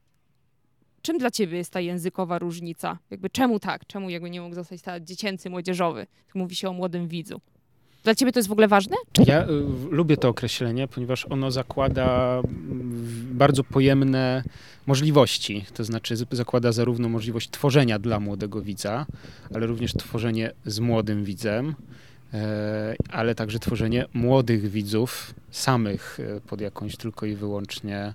czym 1.02 1.18
dla 1.18 1.32
ciebie 1.32 1.58
jest 1.58 1.72
ta 1.72 1.80
językowa 1.80 2.40
różnica? 2.40 2.98
Jakby 3.12 3.30
czemu 3.30 3.60
tak? 3.60 3.86
Czemu 3.86 4.10
jakby 4.10 4.30
nie 4.30 4.42
mógł 4.42 4.56
zostać 4.56 4.82
teatr 4.82 5.06
dziecięcy, 5.06 5.50
młodzieżowy? 5.50 6.08
Mówi 6.34 6.56
się 6.56 6.70
o 6.70 6.74
młodym 6.74 7.08
widzu. 7.08 7.42
Dla 8.04 8.16
ciebie 8.16 8.32
to 8.32 8.40
jest 8.40 8.50
w 8.50 8.52
ogóle 8.52 8.68
ważne? 8.68 8.98
Ja 9.26 9.44
y, 9.44 9.48
lubię 9.90 10.18
to 10.18 10.30
określenie, 10.30 10.88
ponieważ 10.88 11.26
ono 11.30 11.52
zakłada 11.52 12.42
bardzo 13.32 13.64
pojemne 13.64 14.44
możliwości. 14.88 15.66
To 15.74 15.84
znaczy 15.84 16.16
zakłada 16.32 16.72
zarówno 16.72 17.10
możliwość 17.10 17.50
tworzenia 17.50 18.00
dla 18.00 18.20
młodego 18.20 18.62
widza, 18.62 19.06
ale 19.54 19.68
również 19.68 19.94
tworzenie 19.94 20.52
z 20.66 20.80
młodym 20.80 21.24
widzem, 21.24 21.76
e, 22.34 22.96
ale 23.10 23.36
także 23.36 23.60
tworzenie 23.60 24.06
młodych 24.14 24.70
widzów 24.72 25.34
samych 25.52 26.20
e, 26.20 26.42
pod 26.42 26.62
jakąś 26.62 26.96
tylko 26.96 27.26
i 27.26 27.36
wyłącznie 27.36 28.14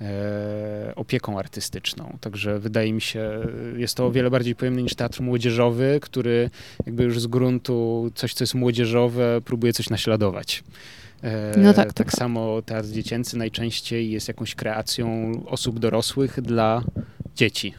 E, 0.00 0.92
opieką 0.96 1.38
artystyczną. 1.38 2.18
Także 2.20 2.58
wydaje 2.58 2.92
mi 2.92 3.00
się, 3.00 3.30
jest 3.76 3.94
to 3.94 4.06
o 4.06 4.10
wiele 4.10 4.30
bardziej 4.30 4.54
pojemne 4.54 4.82
niż 4.82 4.94
teatr 4.94 5.20
młodzieżowy, 5.20 5.98
który 6.02 6.50
jakby 6.86 7.04
już 7.04 7.20
z 7.20 7.26
gruntu 7.26 8.10
coś, 8.14 8.34
co 8.34 8.44
jest 8.44 8.54
młodzieżowe, 8.54 9.40
próbuje 9.44 9.72
coś 9.72 9.90
naśladować. 9.90 10.64
E, 11.24 11.58
no 11.58 11.74
tak, 11.74 11.86
tak, 11.86 11.94
tak 11.94 12.12
samo 12.12 12.62
teatr 12.62 12.88
dziecięcy 12.88 13.36
najczęściej 13.38 14.10
jest 14.10 14.28
jakąś 14.28 14.54
kreacją 14.54 15.32
osób 15.46 15.78
dorosłych 15.78 16.40
dla 16.40 16.82
dzieci. 17.36 17.74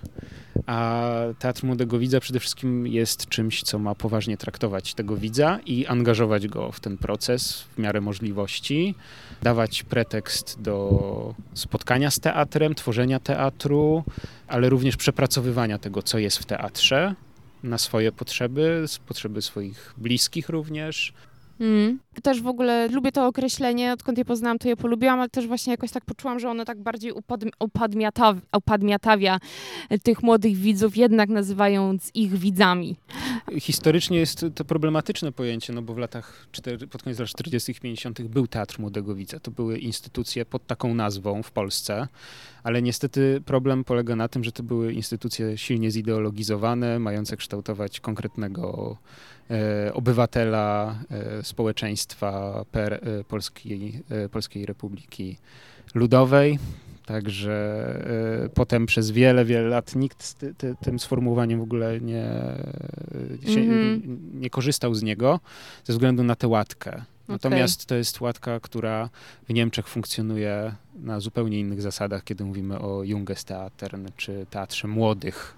A 0.65 1.11
teatr 1.39 1.63
młodego 1.63 1.99
widza 1.99 2.19
przede 2.19 2.39
wszystkim 2.39 2.87
jest 2.87 3.27
czymś, 3.29 3.63
co 3.63 3.79
ma 3.79 3.95
poważnie 3.95 4.37
traktować 4.37 4.93
tego 4.93 5.17
widza 5.17 5.59
i 5.65 5.85
angażować 5.85 6.47
go 6.47 6.71
w 6.71 6.79
ten 6.79 6.97
proces 6.97 7.61
w 7.61 7.77
miarę 7.77 8.01
możliwości, 8.01 8.95
dawać 9.43 9.83
pretekst 9.83 10.61
do 10.61 11.35
spotkania 11.53 12.11
z 12.11 12.19
teatrem, 12.19 12.75
tworzenia 12.75 13.19
teatru, 13.19 14.03
ale 14.47 14.69
również 14.69 14.97
przepracowywania 14.97 15.77
tego, 15.77 16.03
co 16.03 16.17
jest 16.17 16.37
w 16.37 16.45
teatrze, 16.45 17.15
na 17.63 17.77
swoje 17.77 18.11
potrzeby, 18.11 18.85
potrzeby 19.07 19.41
swoich 19.41 19.93
bliskich 19.97 20.49
również. 20.49 21.13
Mm. 21.59 21.99
Też 22.23 22.41
w 22.41 22.47
ogóle 22.47 22.87
lubię 22.87 23.11
to 23.11 23.27
określenie, 23.27 23.93
odkąd 23.93 24.17
je 24.17 24.25
poznałam, 24.25 24.59
to 24.59 24.67
je 24.67 24.77
polubiłam, 24.77 25.19
ale 25.19 25.29
też 25.29 25.47
właśnie 25.47 25.71
jakoś 25.71 25.91
tak 25.91 26.05
poczułam, 26.05 26.39
że 26.39 26.49
ono 26.49 26.65
tak 26.65 26.79
bardziej 26.79 27.13
upadmiataw, 27.59 28.37
upadmiatawia 28.57 29.39
tych 30.03 30.23
młodych 30.23 30.55
widzów, 30.55 30.97
jednak 30.97 31.29
nazywając 31.29 32.11
ich 32.13 32.33
widzami. 32.33 32.95
Historycznie 33.59 34.17
jest 34.17 34.45
to 34.55 34.65
problematyczne 34.65 35.31
pojęcie, 35.31 35.73
no 35.73 35.81
bo 35.81 35.93
w 35.93 35.97
latach, 35.97 36.47
pod 36.91 37.03
koniec 37.03 37.19
lat 37.19 37.29
40 37.29 37.75
50 37.75 38.21
był 38.21 38.47
Teatr 38.47 38.79
Młodego 38.79 39.15
Widza. 39.15 39.39
To 39.39 39.51
były 39.51 39.77
instytucje 39.77 40.45
pod 40.45 40.67
taką 40.67 40.93
nazwą 40.93 41.43
w 41.43 41.51
Polsce, 41.51 42.07
ale 42.63 42.81
niestety 42.81 43.41
problem 43.45 43.83
polega 43.83 44.15
na 44.15 44.27
tym, 44.27 44.43
że 44.43 44.51
to 44.51 44.63
były 44.63 44.93
instytucje 44.93 45.57
silnie 45.57 45.91
zideologizowane, 45.91 46.99
mające 46.99 47.37
kształtować 47.37 47.99
konkretnego 47.99 48.97
E, 48.97 49.34
obywatela 49.93 50.95
e, 51.11 51.43
społeczeństwa 51.43 52.63
per, 52.71 52.93
e, 52.93 53.23
Polskiej, 53.23 54.03
Polskiej 54.31 54.65
Republiki 54.65 55.37
Ludowej. 55.95 56.59
Także 57.05 57.85
potem 58.53 58.85
przez 58.85 59.11
wiele, 59.11 59.45
wiele 59.45 59.67
lat 59.67 59.95
nikt 59.95 60.23
z 60.23 60.35
ty, 60.35 60.53
ty, 60.53 60.75
tym 60.81 60.99
sformułowaniem 60.99 61.59
w 61.59 61.63
ogóle 61.63 62.01
nie, 62.01 62.25
się, 63.53 63.59
mm 63.59 64.01
-hmm. 64.01 64.17
nie 64.33 64.49
korzystał 64.49 64.95
z 64.95 65.03
niego 65.03 65.39
ze 65.83 65.93
względu 65.93 66.23
na 66.23 66.35
tę 66.35 66.47
łatkę. 66.47 67.01
Natomiast 67.27 67.79
okay. 67.81 67.87
to 67.87 67.95
jest 67.95 68.21
łatka, 68.21 68.59
która 68.59 69.09
w 69.49 69.53
Niemczech 69.53 69.87
funkcjonuje 69.87 70.75
na 70.95 71.19
zupełnie 71.19 71.59
innych 71.59 71.81
zasadach, 71.81 72.23
kiedy 72.23 72.45
mówimy 72.45 72.79
o 72.79 73.03
Jungestheatern 73.03 74.07
czy 74.17 74.45
teatrze 74.49 74.87
młodych 74.87 75.55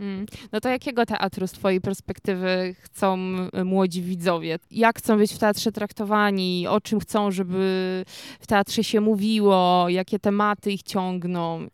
Mm. 0.00 0.26
No 0.52 0.60
to 0.60 0.68
jakiego 0.68 1.06
teatru 1.06 1.46
z 1.46 1.52
twojej 1.52 1.80
perspektywy 1.80 2.74
chcą 2.80 3.18
y, 3.60 3.64
młodzi 3.64 4.02
widzowie? 4.02 4.58
Jak 4.70 4.98
chcą 4.98 5.18
być 5.18 5.34
w 5.34 5.38
teatrze 5.38 5.72
traktowani? 5.72 6.66
O 6.66 6.80
czym 6.80 7.00
chcą, 7.00 7.30
żeby 7.30 8.04
w 8.40 8.46
teatrze 8.46 8.84
się 8.84 9.00
mówiło? 9.00 9.88
Jakie 9.88 10.18
tematy 10.18 10.72
ich 10.72 10.82
ciągną? 10.82 11.66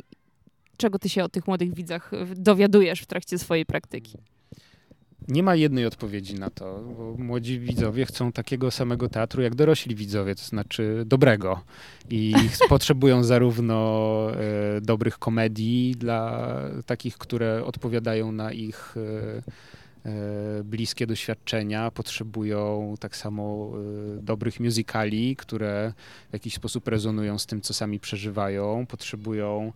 Czego 0.77 0.99
ty 0.99 1.09
się 1.09 1.25
o 1.25 1.29
tych 1.29 1.47
młodych 1.47 1.75
widzach 1.75 2.11
dowiadujesz 2.37 3.01
w 3.01 3.07
trakcie 3.07 3.39
swojej 3.39 3.67
praktyki? 3.67 4.19
Nie 5.29 5.43
ma 5.43 5.55
jednej 5.55 5.87
odpowiedzi 5.87 6.35
na 6.35 6.51
to, 6.51 6.81
bo 6.97 7.15
młodzi 7.19 7.61
widzowie 7.61 8.07
chcą 8.07 8.33
takiego 8.33 8.71
samego 8.71 9.09
teatru 9.09 9.43
jak 9.43 9.55
dorośli 9.55 9.95
widzowie, 9.95 10.35
to 10.35 10.43
znaczy 10.43 11.03
dobrego. 11.07 11.61
I 12.11 12.35
potrzebują 12.69 13.25
zarówno 13.25 14.29
e, 14.31 14.81
dobrych 14.81 15.19
komedii 15.19 15.95
dla 15.99 16.49
takich, 16.87 17.19
które 17.19 17.65
odpowiadają 17.65 18.33
na 18.33 18.53
ich 18.53 18.95
e, 18.97 20.11
e, 20.11 20.65
bliskie 20.65 21.07
doświadczenia, 21.07 21.91
potrzebują 21.91 22.95
tak 23.01 23.17
samo 23.17 23.73
e, 24.19 24.23
dobrych 24.23 24.61
musicali, 24.61 25.37
które 25.37 25.93
w 26.31 26.33
jakiś 26.33 26.55
sposób 26.55 26.89
rezonują 26.89 27.39
z 27.39 27.47
tym, 27.47 27.61
co 27.61 27.75
sami 27.75 28.01
przeżywają, 28.01 28.87
potrzebują 28.87 29.73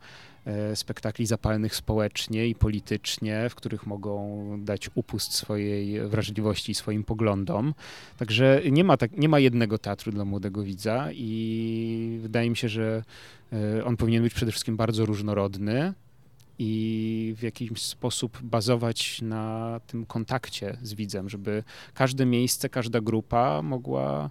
spektakli 0.75 1.27
zapalnych 1.27 1.75
społecznie 1.75 2.49
i 2.49 2.55
politycznie, 2.55 3.49
w 3.51 3.55
których 3.55 3.87
mogą 3.87 4.41
dać 4.65 4.91
upust 4.95 5.35
swojej 5.35 6.09
wrażliwości 6.09 6.73
i 6.73 6.75
swoim 6.75 7.05
poglądom. 7.05 7.75
Także 8.17 8.63
nie 8.71 8.85
ma, 8.85 8.97
tak, 8.97 9.17
nie 9.17 9.29
ma 9.29 9.39
jednego 9.39 9.79
teatru 9.79 10.13
dla 10.13 10.25
młodego 10.25 10.63
widza 10.63 11.09
i 11.13 12.19
wydaje 12.23 12.51
mi 12.51 12.57
się, 12.57 12.69
że 12.69 13.03
e, 13.53 13.85
on 13.85 13.97
powinien 13.97 14.23
być 14.23 14.35
przede 14.35 14.53
wszystkim 14.53 14.77
bardzo 14.77 15.07
różnorodny 15.07 15.95
i 16.59 17.35
w 17.39 17.43
jakiś 17.43 17.83
sposób 17.83 18.43
bazować 18.43 19.23
na 19.23 19.81
tym 19.87 20.07
kontakcie 20.07 20.77
z 20.83 20.95
widzem, 20.95 21.29
żeby 21.29 21.63
każde 21.95 22.27
miejsce, 22.27 22.69
każda 22.69 23.01
grupa 23.01 23.63
mogła 23.63 24.31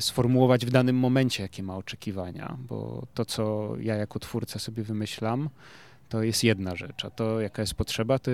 sformułować 0.00 0.66
w 0.66 0.70
danym 0.70 0.96
momencie, 0.96 1.42
jakie 1.42 1.62
ma 1.62 1.76
oczekiwania, 1.76 2.56
bo 2.68 3.06
to, 3.14 3.24
co 3.24 3.74
ja 3.80 3.94
jako 3.94 4.18
twórca 4.18 4.58
sobie 4.58 4.82
wymyślam, 4.82 5.48
to 6.12 6.22
jest 6.22 6.44
jedna 6.44 6.76
rzecz, 6.76 7.04
a 7.04 7.10
to, 7.10 7.40
jaka 7.40 7.62
jest 7.62 7.74
potrzeba, 7.74 8.18
to, 8.18 8.30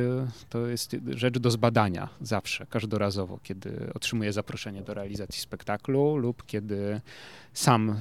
to 0.49 0.67
jest 0.67 0.97
rzecz 1.07 1.39
do 1.39 1.51
zbadania 1.51 2.09
zawsze, 2.21 2.67
każdorazowo, 2.67 3.39
kiedy 3.43 3.91
otrzymuję 3.95 4.33
zaproszenie 4.33 4.83
do 4.83 4.95
realizacji 4.95 5.41
spektaklu 5.41 6.17
lub 6.17 6.47
kiedy 6.47 7.01
sam 7.53 7.91
y, 7.91 7.95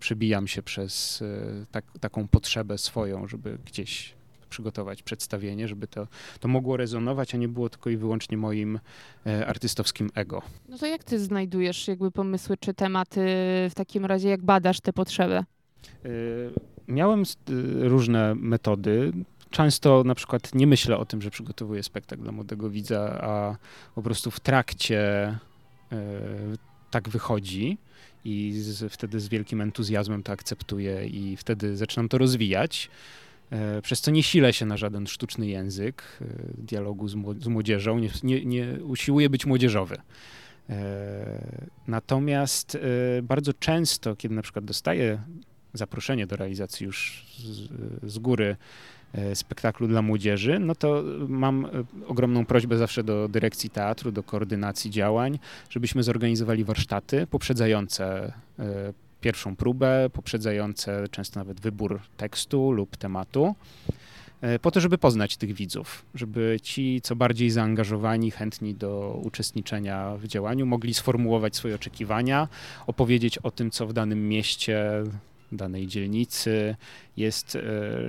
przebijam 0.00 0.48
się 0.48 0.62
przez 0.62 1.22
y, 1.22 1.66
tak, 1.70 1.84
taką 2.00 2.28
potrzebę 2.28 2.78
swoją, 2.78 3.26
żeby 3.26 3.58
gdzieś 3.64 4.14
przygotować 4.48 5.02
przedstawienie, 5.02 5.68
żeby 5.68 5.86
to, 5.86 6.06
to 6.40 6.48
mogło 6.48 6.76
rezonować, 6.76 7.34
a 7.34 7.38
nie 7.38 7.48
było 7.48 7.68
tylko 7.68 7.90
i 7.90 7.96
wyłącznie 7.96 8.36
moim 8.36 8.80
e, 9.26 9.46
artystowskim 9.46 10.10
ego. 10.14 10.42
No 10.68 10.78
to 10.78 10.86
jak 10.86 11.04
ty 11.04 11.18
znajdujesz 11.18 11.88
jakby 11.88 12.10
pomysły 12.10 12.56
czy 12.60 12.74
tematy 12.74 13.20
w 13.70 13.72
takim 13.74 14.04
razie, 14.04 14.28
jak 14.28 14.42
badasz 14.42 14.80
te 14.80 14.92
potrzeby? 14.92 15.34
E, 15.34 15.44
miałem 16.88 17.22
e, 17.22 17.24
różne 17.88 18.34
metody. 18.34 19.12
Często 19.50 20.04
na 20.04 20.14
przykład 20.14 20.54
nie 20.54 20.66
myślę 20.66 20.98
o 20.98 21.04
tym, 21.04 21.22
że 21.22 21.30
przygotowuję 21.30 21.82
spektakl 21.82 22.22
dla 22.22 22.32
młodego 22.32 22.70
widza, 22.70 23.20
a 23.22 23.56
po 23.94 24.02
prostu 24.02 24.30
w 24.30 24.40
trakcie 24.40 25.00
e, 25.00 25.38
tak 26.90 27.08
wychodzi 27.08 27.78
i 28.24 28.52
z, 28.52 28.92
wtedy 28.92 29.20
z 29.20 29.28
wielkim 29.28 29.60
entuzjazmem 29.60 30.22
to 30.22 30.32
akceptuję 30.32 31.06
i 31.06 31.36
wtedy 31.36 31.76
zaczynam 31.76 32.08
to 32.08 32.18
rozwijać. 32.18 32.90
E, 33.50 33.82
przez 33.82 34.00
co 34.00 34.10
nie 34.10 34.22
silę 34.22 34.52
się 34.52 34.66
na 34.66 34.76
żaden 34.76 35.06
sztuczny 35.06 35.46
język 35.46 36.02
e, 36.20 36.24
dialogu 36.58 37.08
z 37.08 37.46
młodzieżą, 37.46 37.98
nie, 37.98 38.10
nie, 38.22 38.44
nie 38.44 38.84
usiłuję 38.84 39.30
być 39.30 39.46
młodzieżowy. 39.46 39.96
E, 40.70 41.66
natomiast 41.86 42.78
bardzo 43.22 43.52
często, 43.52 44.16
kiedy 44.16 44.34
na 44.34 44.42
przykład 44.42 44.64
dostaję 44.64 45.22
zaproszenie 45.74 46.26
do 46.26 46.36
realizacji 46.36 46.86
już 46.86 47.26
z, 47.38 47.68
z 48.12 48.18
góry 48.18 48.56
spektaklu 49.34 49.88
dla 49.88 50.02
młodzieży, 50.02 50.58
no 50.58 50.74
to 50.74 51.04
mam 51.28 51.66
ogromną 52.06 52.46
prośbę 52.46 52.78
zawsze 52.78 53.04
do 53.04 53.28
dyrekcji 53.28 53.70
teatru, 53.70 54.12
do 54.12 54.22
koordynacji 54.22 54.90
działań, 54.90 55.38
żebyśmy 55.70 56.02
zorganizowali 56.02 56.64
warsztaty 56.64 57.26
poprzedzające 57.26 58.32
pierwszą 59.20 59.56
próbę, 59.56 60.10
poprzedzające 60.12 61.08
często 61.10 61.40
nawet 61.40 61.60
wybór 61.60 62.00
tekstu 62.16 62.72
lub 62.72 62.96
tematu, 62.96 63.54
e, 64.40 64.58
po 64.58 64.70
to, 64.70 64.80
żeby 64.80 64.98
poznać 64.98 65.36
tych 65.36 65.54
widzów, 65.54 66.04
żeby 66.14 66.58
ci, 66.62 67.00
co 67.02 67.16
bardziej 67.16 67.50
zaangażowani, 67.50 68.30
chętni 68.30 68.74
do 68.74 69.20
uczestniczenia 69.24 70.16
w 70.16 70.26
działaniu, 70.26 70.66
mogli 70.66 70.94
sformułować 70.94 71.56
swoje 71.56 71.74
oczekiwania, 71.74 72.48
opowiedzieć 72.86 73.38
o 73.38 73.50
tym, 73.50 73.70
co 73.70 73.86
w 73.86 73.92
danym 73.92 74.28
mieście, 74.28 75.04
danej 75.52 75.86
dzielnicy 75.86 76.76
jest 77.16 77.56
e, 77.56 77.60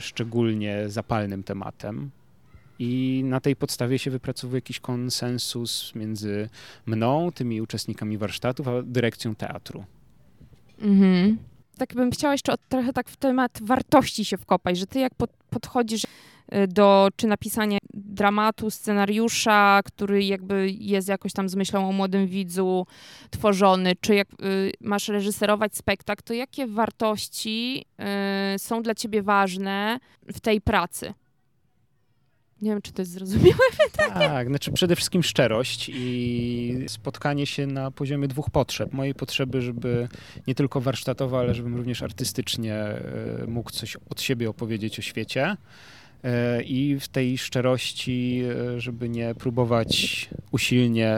szczególnie 0.01 0.89
zapalnym 0.89 1.44
tematem. 1.44 2.12
I 2.80 3.22
na 3.25 3.39
tej 3.39 3.56
podstawie 3.56 4.00
się 4.00 4.12
wypracowuje 4.12 4.58
jakiś 4.58 4.80
konsensus 4.80 5.96
między 5.96 6.50
mną, 6.86 7.32
tymi 7.32 7.62
uczestnikami 7.62 8.18
warsztatów, 8.18 8.68
a 8.68 8.72
dyrekcją 8.84 9.36
teatru. 9.36 9.84
Mhm. 10.81 11.38
Tak 11.77 11.93
bym 11.93 12.12
chciała 12.12 12.33
jeszcze 12.33 12.53
od, 12.53 12.67
trochę 12.69 12.93
tak 12.93 13.09
w 13.09 13.17
temat 13.17 13.59
wartości 13.62 14.25
się 14.25 14.38
wkopać, 14.38 14.77
że 14.77 14.88
ty 14.88 15.00
jak 15.00 15.15
pod, 15.15 15.29
podchodzisz 15.50 16.03
y, 16.03 16.67
do 16.67 17.07
czy 17.15 17.27
napisania 17.27 17.77
dramatu, 17.93 18.69
scenariusza, 18.69 19.81
który 19.86 20.24
jakby 20.24 20.69
jest 20.71 21.07
jakoś 21.07 21.33
tam 21.33 21.50
z 21.50 21.55
myślą 21.55 21.89
o 21.89 21.91
młodym 21.91 22.27
widzu 22.27 22.86
tworzony, 23.29 23.93
czy 24.01 24.15
jak 24.15 24.27
y, 24.33 24.71
masz 24.81 25.07
reżyserować 25.07 25.75
spektakl, 25.75 26.24
to 26.24 26.33
jakie 26.33 26.67
wartości 26.67 27.86
y, 28.55 28.59
są 28.59 28.81
dla 28.81 28.95
ciebie 28.95 29.21
ważne 29.21 30.00
w 30.33 30.39
tej 30.39 30.62
pracy? 30.62 31.13
Nie 32.62 32.72
wiem, 32.72 32.82
czy 32.82 32.92
to 32.92 33.01
jest 33.01 33.12
zrozumiałe 33.12 33.60
pytanie. 33.92 34.28
Tak, 34.28 34.48
znaczy 34.48 34.72
przede 34.72 34.96
wszystkim 34.96 35.24
szczerość 35.24 35.89
i 35.94 36.86
spotkanie 36.88 37.46
się 37.46 37.68
na 37.68 37.92
poziomie 37.92 38.28
dwóch 38.28 38.50
potrzeb. 38.50 38.94
Mojej 38.94 39.16
potrzeby, 39.16 39.62
żeby 39.62 40.08
nie 40.48 40.56
tylko 40.56 40.82
warsztatowo, 40.82 41.39
ale 41.39 41.54
żebym 41.54 41.75
również 41.75 42.04
artystycznie 42.04 42.75
e, 42.75 43.01
mógł 43.48 43.72
coś 43.72 43.98
od 44.10 44.22
siebie 44.22 44.50
opowiedzieć 44.50 45.00
o 45.00 45.01
świecie. 45.01 45.58
E, 46.24 46.63
I 46.63 47.00
w 47.00 47.08
tej 47.08 47.38
szczerości, 47.38 48.44
e, 48.75 48.80
żeby 48.80 49.10
nie 49.10 49.36
próbować 49.36 50.30
usilnie 50.51 51.18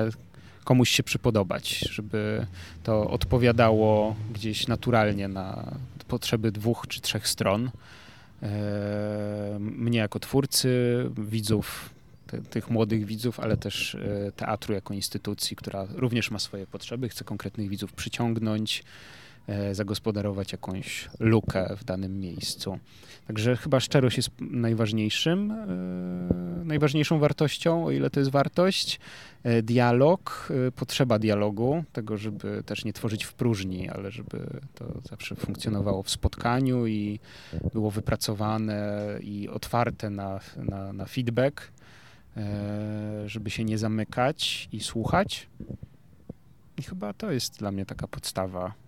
komuś 0.64 0.90
się 0.90 1.04
przypodobać, 1.04 1.80
żeby 1.80 2.46
to 2.84 3.10
odpowiadało 3.10 4.16
gdzieś 4.34 4.68
naturalnie 4.68 5.28
na 5.28 5.76
potrzeby 6.08 6.52
dwóch 6.52 6.86
czy 6.88 7.02
trzech 7.02 7.28
stron. 7.28 7.72
Mnie 9.60 10.00
jako 10.00 10.20
twórcy, 10.20 10.70
widzów, 11.18 11.90
tych 12.50 12.70
młodych 12.70 13.06
widzów, 13.06 13.40
ale 13.40 13.58
też 13.58 13.96
e, 13.96 14.32
teatru 14.32 14.74
jako 14.74 14.94
instytucji, 14.94 15.56
która 15.56 15.88
również 15.96 16.32
ma 16.32 16.40
swoje 16.40 16.68
potrzeby, 16.68 17.10
chce 17.10 17.24
konkretnych 17.24 17.70
widzów 17.70 17.94
przyciągnąć, 17.94 18.84
zagospodarować 19.72 20.52
jakąś 20.52 21.10
lukę 21.20 21.76
w 21.78 21.84
danym 21.84 22.20
miejscu. 22.20 22.80
Także 23.28 23.58
chyba 23.58 23.80
szczerość 23.80 24.18
jest 24.18 24.30
najważniejszym, 24.40 25.52
e, 25.52 25.66
najważniejszą 26.66 27.20
wartością, 27.20 27.86
o 27.86 27.92
ile 27.92 28.10
to 28.10 28.20
jest 28.20 28.32
wartość. 28.32 29.00
E, 29.44 29.62
dialog, 29.62 30.50
potrzeba 30.76 31.20
dialogu, 31.20 31.84
tego, 31.94 32.18
żeby 32.18 32.64
też 32.66 32.86
nie 32.86 32.94
tworzyć 32.94 33.24
w 33.24 33.34
próżni, 33.34 33.90
ale 33.90 34.12
żeby 34.12 34.60
to 34.76 34.86
zawsze 35.10 35.36
funkcjonowało 35.36 36.04
w 36.04 36.10
spotkaniu 36.10 36.88
i 36.88 37.20
było 37.74 37.92
wypracowane 37.92 39.08
i 39.22 39.50
otwarte 39.50 40.10
na, 40.10 40.40
na, 40.58 40.94
na 40.94 41.06
feedback, 41.06 41.72
żeby 43.26 43.50
się 43.50 43.64
nie 43.64 43.78
zamykać 43.78 44.70
i 44.72 44.80
słuchać. 44.80 45.48
I 46.78 46.84
chyba 46.84 47.14
to 47.14 47.32
jest 47.32 47.60
dla 47.60 47.72
mnie 47.72 47.86
taka 47.86 48.08
podstawa. 48.08 48.81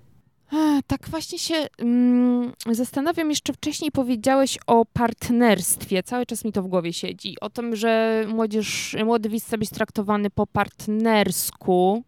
Tak 0.88 1.10
właśnie 1.10 1.40
się 1.40 1.68
mm, 1.78 2.54
zastanawiam, 2.72 3.30
jeszcze 3.30 3.54
wcześniej 3.54 3.92
powiedziałeś 3.92 4.58
o 4.68 4.86
partnerstwie, 4.86 6.04
cały 6.04 6.26
czas 6.26 6.46
mi 6.46 6.52
to 6.52 6.64
w 6.64 6.68
głowie 6.68 6.94
siedzi, 6.94 7.36
o 7.42 7.50
tym, 7.50 7.76
że 7.76 8.24
młodzież, 8.28 8.96
młody 9.06 9.30
widz 9.30 9.46
chce 9.46 9.58
być 9.58 9.70
traktowany 9.70 10.30
po 10.30 10.48
partnersku. 10.48 12.04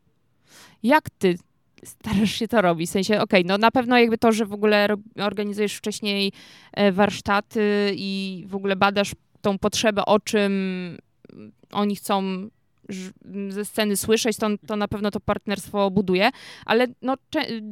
Jak 0.83 1.09
ty 1.09 1.37
starasz 1.83 2.31
się 2.31 2.47
to 2.47 2.61
robić? 2.61 2.89
W 2.89 2.93
sensie, 2.93 3.13
okej, 3.13 3.41
okay, 3.41 3.43
no 3.47 3.57
na 3.57 3.71
pewno 3.71 3.97
jakby 3.97 4.17
to, 4.17 4.31
że 4.31 4.45
w 4.45 4.53
ogóle 4.53 4.87
organizujesz 5.21 5.75
wcześniej 5.75 6.31
e, 6.73 6.91
warsztaty 6.91 7.93
i 7.95 8.43
w 8.47 8.55
ogóle 8.55 8.75
badasz 8.75 9.11
tą 9.41 9.59
potrzebę, 9.59 10.05
o 10.05 10.19
czym 10.19 10.51
oni 11.71 11.95
chcą 11.95 12.23
ze 13.49 13.65
sceny 13.65 13.97
słyszeć, 13.97 14.37
to, 14.37 14.47
to 14.67 14.75
na 14.75 14.87
pewno 14.87 15.11
to 15.11 15.19
partnerstwo 15.19 15.91
buduje, 15.91 16.29
ale 16.65 16.87
no, 17.01 17.15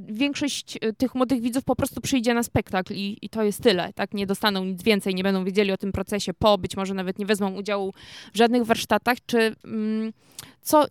większość 0.07 0.77
e, 0.81 0.93
tych 0.93 1.15
młodych 1.15 1.41
widzów 1.41 1.63
po 1.63 1.75
prostu 1.75 2.01
przyjdzie 2.01 2.33
na 2.33 2.43
spektakl 2.43 2.93
i, 2.93 3.17
i 3.21 3.29
to 3.29 3.43
jest 3.43 3.63
tyle, 3.63 3.93
tak? 3.93 4.13
Nie 4.13 4.27
dostaną 4.27 4.65
nic 4.65 4.83
więcej, 4.83 5.15
nie 5.15 5.23
będą 5.23 5.45
wiedzieli 5.45 5.71
o 5.71 5.77
tym 5.77 5.91
procesie 5.91 6.33
po, 6.33 6.57
być 6.57 6.77
może 6.77 6.93
nawet 6.93 7.19
nie 7.19 7.25
wezmą 7.25 7.55
udziału 7.55 7.93
w 8.33 8.37
żadnych 8.37 8.65
warsztatach, 8.65 9.17
czy 9.25 9.55
mm, 9.65 10.13
co 10.61 10.87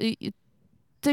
ty 1.01 1.13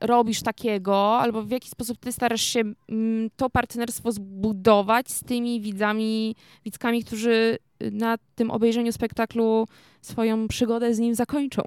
robisz 0.00 0.42
takiego, 0.42 1.18
albo 1.18 1.42
w 1.42 1.50
jaki 1.50 1.68
sposób 1.68 1.98
ty 1.98 2.12
starasz 2.12 2.42
się 2.42 2.60
mm, 2.88 3.30
to 3.36 3.50
partnerstwo 3.50 4.12
zbudować 4.12 5.10
z 5.10 5.24
tymi 5.24 5.60
widzami, 5.60 6.36
widzkami, 6.64 7.04
którzy 7.04 7.58
na 7.90 8.18
tym 8.34 8.50
obejrzeniu 8.50 8.92
spektaklu 8.92 9.66
swoją 10.02 10.48
przygodę 10.48 10.94
z 10.94 10.98
nim 10.98 11.14
zakończą? 11.14 11.62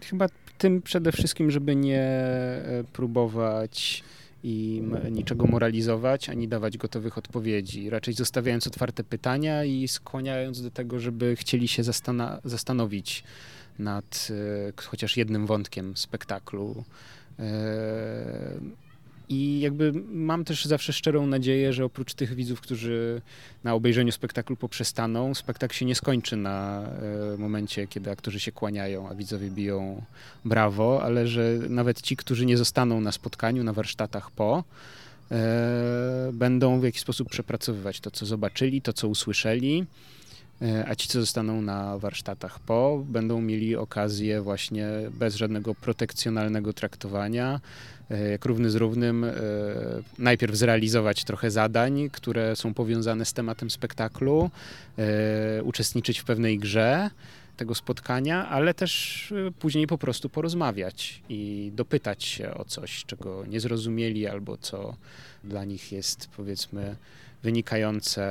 Chyba 0.00 0.26
tym 0.58 0.82
przede 0.82 1.12
wszystkim, 1.12 1.50
żeby 1.50 1.76
nie 1.76 2.02
e, 2.02 2.84
próbować 2.92 4.04
im 4.44 4.96
niczego 5.10 5.46
moralizować, 5.46 6.28
ani 6.28 6.48
dawać 6.48 6.78
gotowych 6.78 7.18
odpowiedzi. 7.18 7.90
Raczej 7.90 8.14
zostawiając 8.14 8.66
otwarte 8.66 9.04
pytania 9.04 9.64
i 9.64 9.88
skłaniając 9.88 10.62
do 10.62 10.70
tego, 10.70 11.00
żeby 11.00 11.36
chcieli 11.36 11.68
się 11.68 11.82
zastanowić 12.44 13.24
nad 13.78 14.28
e, 14.30 14.82
chociaż 14.82 15.16
jednym 15.16 15.46
wątkiem 15.46 15.96
spektaklu. 15.96 16.84
E, 17.38 17.44
i 19.28 19.60
jakby 19.60 19.92
mam 20.08 20.44
też 20.44 20.64
zawsze 20.64 20.92
szczerą 20.92 21.26
nadzieję, 21.26 21.72
że 21.72 21.84
oprócz 21.84 22.14
tych 22.14 22.34
widzów, 22.34 22.60
którzy 22.60 23.20
na 23.64 23.74
obejrzeniu 23.74 24.12
spektaklu 24.12 24.56
poprzestaną, 24.56 25.34
spektakl 25.34 25.74
się 25.74 25.84
nie 25.84 25.94
skończy 25.94 26.36
na 26.36 26.82
e, 27.34 27.36
momencie, 27.38 27.86
kiedy 27.86 28.10
aktorzy 28.10 28.40
się 28.40 28.52
kłaniają, 28.52 29.08
a 29.08 29.14
widzowie 29.14 29.50
biją 29.50 30.02
brawo, 30.44 31.02
ale 31.02 31.26
że 31.26 31.58
nawet 31.68 32.02
ci, 32.02 32.16
którzy 32.16 32.46
nie 32.46 32.56
zostaną 32.56 33.00
na 33.00 33.12
spotkaniu, 33.12 33.64
na 33.64 33.72
warsztatach 33.72 34.30
po, 34.30 34.64
e, 35.30 36.30
będą 36.32 36.80
w 36.80 36.84
jakiś 36.84 37.00
sposób 37.00 37.28
przepracowywać 37.28 38.00
to, 38.00 38.10
co 38.10 38.26
zobaczyli, 38.26 38.82
to, 38.82 38.92
co 38.92 39.08
usłyszeli 39.08 39.86
a 40.86 40.94
ci, 40.94 41.08
co 41.08 41.20
zostaną 41.20 41.62
na 41.62 41.98
warsztatach 41.98 42.60
po, 42.60 43.04
będą 43.08 43.40
mieli 43.40 43.76
okazję 43.76 44.40
właśnie 44.42 44.88
bez 45.10 45.34
żadnego 45.34 45.74
protekcjonalnego 45.74 46.72
traktowania 46.72 47.60
E, 48.10 48.30
jak 48.30 48.44
równy 48.44 48.70
z 48.70 48.74
równym, 48.74 49.24
e, 49.24 49.32
najpierw 50.18 50.54
zrealizować 50.54 51.24
trochę 51.24 51.50
zadań, 51.50 52.10
które 52.12 52.56
są 52.56 52.74
powiązane 52.74 53.24
z 53.24 53.32
tematem 53.32 53.70
spektaklu, 53.70 54.50
e, 54.98 55.62
uczestniczyć 55.62 56.18
w 56.18 56.24
pewnej 56.24 56.58
grze 56.58 57.10
tego 57.56 57.74
spotkania, 57.74 58.48
ale 58.48 58.74
też 58.74 59.34
później 59.58 59.86
po 59.86 59.98
prostu 59.98 60.28
porozmawiać 60.28 61.22
i 61.28 61.72
dopytać 61.74 62.24
się 62.24 62.54
o 62.54 62.64
coś, 62.64 63.04
czego 63.04 63.46
nie 63.46 63.60
zrozumieli 63.60 64.26
albo 64.26 64.56
co 64.56 64.94
dla 65.44 65.64
nich 65.64 65.92
jest 65.92 66.28
powiedzmy 66.36 66.96
wynikające 67.42 68.24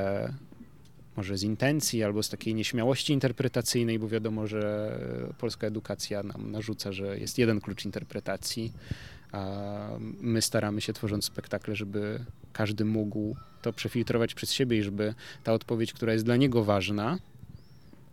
może 1.18 1.38
z 1.38 1.42
intencji 1.42 2.04
albo 2.04 2.22
z 2.22 2.28
takiej 2.28 2.54
nieśmiałości 2.54 3.12
interpretacyjnej, 3.12 3.98
bo 3.98 4.08
wiadomo, 4.08 4.46
że 4.46 4.92
polska 5.38 5.66
edukacja 5.66 6.22
nam 6.22 6.50
narzuca, 6.50 6.92
że 6.92 7.18
jest 7.18 7.38
jeden 7.38 7.60
klucz 7.60 7.84
interpretacji, 7.84 8.72
a 9.32 9.40
my 10.20 10.42
staramy 10.42 10.80
się, 10.80 10.92
tworząc 10.92 11.24
spektakle, 11.24 11.76
żeby 11.76 12.24
każdy 12.52 12.84
mógł 12.84 13.36
to 13.62 13.72
przefiltrować 13.72 14.34
przez 14.34 14.52
siebie 14.52 14.78
i 14.78 14.82
żeby 14.82 15.14
ta 15.44 15.52
odpowiedź, 15.52 15.92
która 15.92 16.12
jest 16.12 16.24
dla 16.24 16.36
niego 16.36 16.64
ważna, 16.64 17.18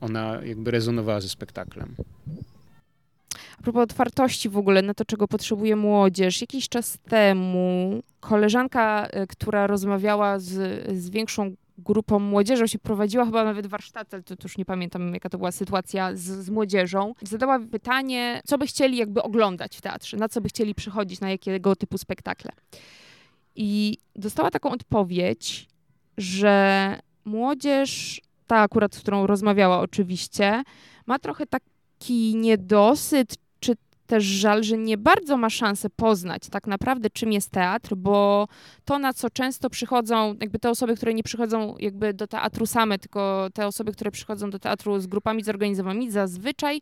ona 0.01 0.41
jakby 0.43 0.71
rezonowała 0.71 1.21
ze 1.21 1.29
spektaklem. 1.29 1.95
A 3.59 3.63
propos 3.63 3.83
otwartości 3.83 4.49
w 4.49 4.57
ogóle 4.57 4.81
na 4.81 4.93
to, 4.93 5.05
czego 5.05 5.27
potrzebuje 5.27 5.75
młodzież. 5.75 6.41
Jakiś 6.41 6.69
czas 6.69 6.97
temu 7.09 8.03
koleżanka, 8.19 9.07
e, 9.07 9.27
która 9.27 9.67
rozmawiała 9.67 10.39
z, 10.39 10.51
z 10.97 11.09
większą 11.09 11.55
grupą 11.77 12.19
młodzieżą 12.19 12.67
się 12.67 12.79
prowadziła 12.79 13.25
chyba 13.25 13.43
nawet 13.43 13.67
warsztaty, 13.67 14.23
to, 14.23 14.35
to 14.35 14.43
już 14.43 14.57
nie 14.57 14.65
pamiętam 14.65 15.13
jaka 15.13 15.29
to 15.29 15.37
była 15.37 15.51
sytuacja 15.51 16.15
z, 16.15 16.21
z 16.21 16.49
młodzieżą. 16.49 17.13
Zadała 17.21 17.59
pytanie, 17.59 18.41
co 18.45 18.57
by 18.57 18.67
chcieli 18.67 18.97
jakby 18.97 19.23
oglądać 19.23 19.77
w 19.77 19.81
teatrze, 19.81 20.17
na 20.17 20.29
co 20.29 20.41
by 20.41 20.49
chcieli 20.49 20.75
przychodzić, 20.75 21.19
na 21.19 21.29
jakiego 21.29 21.75
typu 21.75 21.97
spektakle. 21.97 22.51
I 23.55 23.97
dostała 24.15 24.51
taką 24.51 24.71
odpowiedź, 24.71 25.67
że 26.17 26.99
młodzież, 27.25 28.21
ta 28.47 28.57
akurat, 28.57 28.95
z 28.95 28.99
którą 28.99 29.27
rozmawiała 29.27 29.79
oczywiście, 29.79 30.63
ma 31.05 31.19
trochę 31.19 31.45
taki 31.45 32.35
niedosyt 32.35 33.35
też 34.07 34.23
żal, 34.23 34.63
że 34.63 34.77
nie 34.77 34.97
bardzo 34.97 35.37
ma 35.37 35.49
szansę 35.49 35.89
poznać 35.89 36.49
tak 36.49 36.67
naprawdę, 36.67 37.09
czym 37.09 37.31
jest 37.31 37.51
teatr, 37.51 37.95
bo 37.95 38.47
to, 38.85 38.99
na 38.99 39.13
co 39.13 39.29
często 39.29 39.69
przychodzą, 39.69 40.35
jakby 40.41 40.59
te 40.59 40.69
osoby, 40.69 40.95
które 40.95 41.13
nie 41.13 41.23
przychodzą 41.23 41.75
jakby 41.79 42.13
do 42.13 42.27
teatru 42.27 42.65
same, 42.65 42.99
tylko 42.99 43.49
te 43.53 43.67
osoby, 43.67 43.91
które 43.91 44.11
przychodzą 44.11 44.49
do 44.49 44.59
teatru 44.59 44.99
z 44.99 45.07
grupami 45.07 45.43
zorganizowanymi, 45.43 46.11
zazwyczaj 46.11 46.81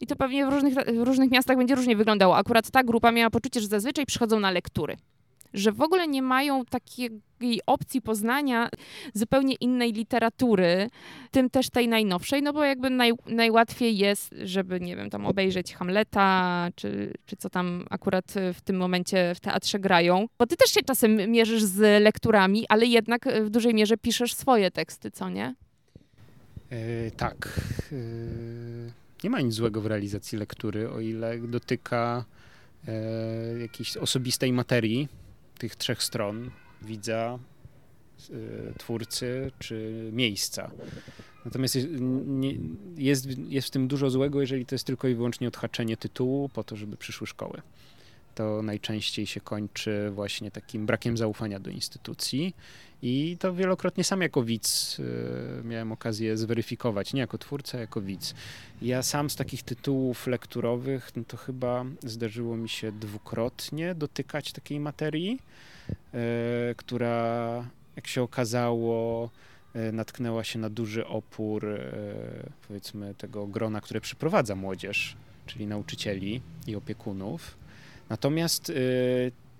i 0.00 0.06
to 0.06 0.16
pewnie 0.16 0.46
w 0.46 0.48
różnych, 0.48 0.74
w 0.74 1.02
różnych 1.02 1.30
miastach 1.30 1.56
będzie 1.56 1.74
różnie 1.74 1.96
wyglądało. 1.96 2.36
Akurat 2.36 2.70
ta 2.70 2.82
grupa 2.82 3.12
miała 3.12 3.30
poczucie, 3.30 3.60
że 3.60 3.66
zazwyczaj 3.66 4.06
przychodzą 4.06 4.40
na 4.40 4.50
lektury 4.50 4.96
że 5.54 5.72
w 5.72 5.80
ogóle 5.80 6.08
nie 6.08 6.22
mają 6.22 6.64
takiej 6.64 7.10
opcji 7.66 8.02
poznania 8.02 8.68
zupełnie 9.14 9.54
innej 9.54 9.92
literatury, 9.92 10.90
tym 11.30 11.50
też 11.50 11.70
tej 11.70 11.88
najnowszej, 11.88 12.42
no 12.42 12.52
bo 12.52 12.64
jakby 12.64 12.90
naj, 12.90 13.12
najłatwiej 13.26 13.98
jest, 13.98 14.34
żeby, 14.44 14.80
nie 14.80 14.96
wiem, 14.96 15.10
tam 15.10 15.26
obejrzeć 15.26 15.74
Hamleta, 15.74 16.68
czy, 16.74 17.12
czy 17.26 17.36
co 17.36 17.50
tam 17.50 17.86
akurat 17.90 18.34
w 18.54 18.60
tym 18.60 18.76
momencie 18.76 19.32
w 19.34 19.40
teatrze 19.40 19.78
grają. 19.78 20.26
Bo 20.38 20.46
ty 20.46 20.56
też 20.56 20.70
się 20.70 20.82
czasem 20.82 21.30
mierzysz 21.30 21.62
z 21.62 22.02
lekturami, 22.02 22.64
ale 22.68 22.86
jednak 22.86 23.24
w 23.44 23.50
dużej 23.50 23.74
mierze 23.74 23.96
piszesz 23.96 24.34
swoje 24.34 24.70
teksty, 24.70 25.10
co 25.10 25.28
nie? 25.28 25.54
Yy, 26.70 27.10
tak. 27.16 27.60
Yy, 27.92 27.98
nie 29.24 29.30
ma 29.30 29.40
nic 29.40 29.54
złego 29.54 29.80
w 29.80 29.86
realizacji 29.86 30.38
lektury, 30.38 30.90
o 30.90 31.00
ile 31.00 31.38
dotyka 31.38 32.24
yy, 32.86 33.60
jakiejś 33.60 33.96
osobistej 33.96 34.52
materii, 34.52 35.08
tych 35.62 35.76
trzech 35.76 36.02
stron 36.02 36.50
widza, 36.82 37.38
y, 38.30 38.74
twórcy 38.78 39.50
czy 39.58 40.08
miejsca. 40.12 40.70
Natomiast 41.44 41.74
jest, 41.74 41.88
nie, 42.26 42.54
jest, 42.96 43.26
jest 43.38 43.68
w 43.68 43.70
tym 43.70 43.88
dużo 43.88 44.10
złego, 44.10 44.40
jeżeli 44.40 44.66
to 44.66 44.74
jest 44.74 44.84
tylko 44.84 45.08
i 45.08 45.14
wyłącznie 45.14 45.48
odhaczenie 45.48 45.96
tytułu 45.96 46.48
po 46.48 46.64
to, 46.64 46.76
żeby 46.76 46.96
przyszły 46.96 47.26
szkoły. 47.26 47.62
To 48.34 48.62
najczęściej 48.62 49.26
się 49.26 49.40
kończy 49.40 50.10
właśnie 50.14 50.50
takim 50.50 50.86
brakiem 50.86 51.16
zaufania 51.16 51.60
do 51.60 51.70
instytucji 51.70 52.54
i 53.02 53.36
to 53.40 53.54
wielokrotnie 53.54 54.04
sam 54.04 54.22
jako 54.22 54.42
widz 54.42 54.98
y, 54.98 55.64
miałem 55.64 55.92
okazję 55.92 56.36
zweryfikować, 56.36 57.12
nie 57.12 57.20
jako 57.20 57.38
twórca, 57.38 57.78
jako 57.78 58.00
widz. 58.00 58.34
Ja 58.82 59.02
sam 59.02 59.30
z 59.30 59.36
takich 59.36 59.62
tytułów 59.62 60.26
lekturowych, 60.26 61.10
no 61.16 61.22
to 61.28 61.36
chyba 61.36 61.84
zdarzyło 62.02 62.56
mi 62.56 62.68
się 62.68 62.92
dwukrotnie 62.92 63.94
dotykać 63.94 64.52
takiej 64.52 64.80
materii, 64.80 65.38
y, 65.90 66.74
która, 66.76 67.64
jak 67.96 68.06
się 68.06 68.22
okazało, 68.22 69.30
y, 69.76 69.92
natknęła 69.92 70.44
się 70.44 70.58
na 70.58 70.70
duży 70.70 71.06
opór, 71.06 71.66
powiedzmy, 72.68 73.14
tego 73.14 73.46
grona, 73.46 73.80
które 73.80 74.00
przyprowadza 74.00 74.54
młodzież, 74.54 75.16
czyli 75.46 75.66
nauczycieli 75.66 76.40
i 76.66 76.76
opiekunów. 76.76 77.61
Natomiast 78.08 78.72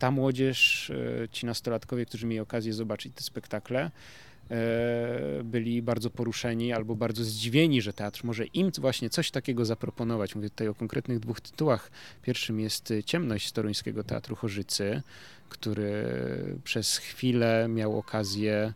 ta 0.03 0.11
młodzież, 0.11 0.91
e, 0.91 1.29
ci 1.29 1.47
nastolatkowie, 1.47 2.07
którzy 2.07 2.27
mieli 2.27 2.41
okazję 2.41 2.73
zobaczyć 2.73 3.15
te 3.15 3.23
spektakle, 3.23 3.91
e, 4.51 5.45
byli 5.45 5.83
bardzo 5.83 6.11
poruszeni 6.11 6.73
albo 6.73 6.95
bardzo 6.95 7.25
zdziwieni, 7.25 7.83
że 7.83 7.93
teatr 7.93 8.25
może 8.25 8.45
im 8.45 8.71
właśnie 8.79 9.11
coś 9.11 9.31
takiego 9.31 9.65
zaproponować. 9.65 10.35
Mówię 10.35 10.51
tutaj 10.51 10.69
o 10.69 10.75
konkretnych 10.75 11.21
dwóch 11.21 11.41
tytułach. 11.41 11.91
Pierwszym 12.23 12.61
jest 12.61 12.93
Ciemność 13.05 13.49
z 13.49 13.53
Toruńskiego 13.53 14.05
Teatru 14.05 14.37
Chorzycy, 14.37 15.03
który 15.49 16.05
przez 16.65 16.97
chwilę 16.97 17.67
miał 17.69 17.99
okazję 17.99 18.73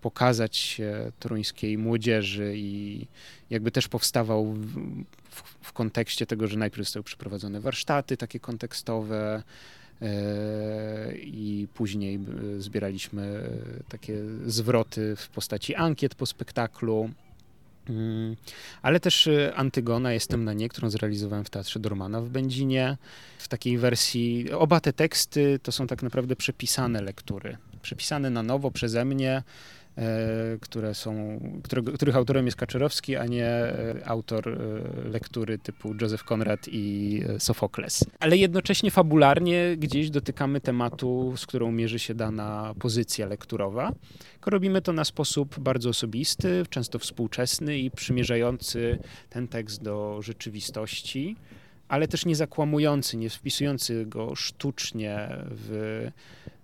pokazać 0.00 0.56
się 0.56 1.12
toruńskiej 1.20 1.78
młodzieży 1.78 2.54
i 2.56 3.06
jakby 3.50 3.70
też 3.70 3.88
powstawał 3.88 4.54
w, 5.60 5.72
kontekście 5.72 6.26
tego, 6.26 6.46
że 6.46 6.58
najpierw 6.58 6.86
zostały 6.86 7.04
przeprowadzone 7.04 7.60
warsztaty 7.60 8.16
takie 8.16 8.40
kontekstowe, 8.40 9.42
e, 10.02 11.14
i 11.16 11.68
później 11.74 12.16
e, 12.16 12.60
zbieraliśmy 12.60 13.50
takie 13.88 14.16
zwroty 14.46 15.16
w 15.16 15.28
postaci 15.28 15.74
ankiet 15.74 16.14
po 16.14 16.26
spektaklu. 16.26 17.10
Mm, 17.88 18.36
ale 18.82 19.00
też 19.00 19.26
e, 19.26 19.54
Antygona, 19.54 20.12
Jestem 20.12 20.44
na 20.44 20.52
nie, 20.52 20.68
którą 20.68 20.90
zrealizowałem 20.90 21.44
w 21.44 21.50
Teatrze 21.50 21.80
Dormana 21.80 22.20
w 22.20 22.28
Będzinie. 22.28 22.96
W 23.38 23.48
takiej 23.48 23.78
wersji, 23.78 24.52
oba 24.52 24.80
te 24.80 24.92
teksty 24.92 25.58
to 25.62 25.72
są 25.72 25.86
tak 25.86 26.02
naprawdę 26.02 26.36
przepisane 26.36 27.02
lektury. 27.02 27.56
Przepisane 27.82 28.30
na 28.30 28.42
nowo 28.42 28.70
przeze 28.70 29.04
mnie, 29.04 29.42
które 30.60 30.94
są, 30.94 31.40
którego, 31.64 31.92
których 31.92 32.16
autorem 32.16 32.46
jest 32.46 32.56
Kaczorowski, 32.56 33.16
a 33.16 33.26
nie 33.26 33.46
e, 33.46 34.02
autor 34.04 34.48
e, 34.48 34.58
lektury 35.08 35.58
typu 35.58 35.94
Joseph 36.00 36.24
Conrad 36.32 36.60
i 36.68 37.20
Sofokles. 37.38 38.04
Ale 38.20 38.36
jednocześnie 38.36 38.90
fabularnie 38.90 39.76
gdzieś 39.76 40.10
dotykamy 40.10 40.60
tematu, 40.60 41.34
z 41.36 41.46
którą 41.46 41.72
mierzy 41.72 41.98
się 41.98 42.14
dana 42.14 42.74
pozycja 42.78 43.26
lekturowa. 43.26 43.92
Robimy 44.46 44.82
to 44.82 44.92
na 44.92 45.04
sposób 45.04 45.58
bardzo 45.58 45.88
osobisty, 45.88 46.62
często 46.70 46.98
współczesny 46.98 47.78
i 47.78 47.90
przymierzający 47.90 48.98
ten 49.30 49.48
tekst 49.48 49.82
do 49.82 50.22
rzeczywistości 50.22 51.36
ale 51.88 52.08
też 52.08 52.26
nie 52.26 52.36
zakłamujący, 52.36 53.16
nie 53.16 53.30
wpisujący 53.30 54.06
go 54.06 54.34
sztucznie 54.34 55.28
w 55.50 56.08
E, 56.48 56.57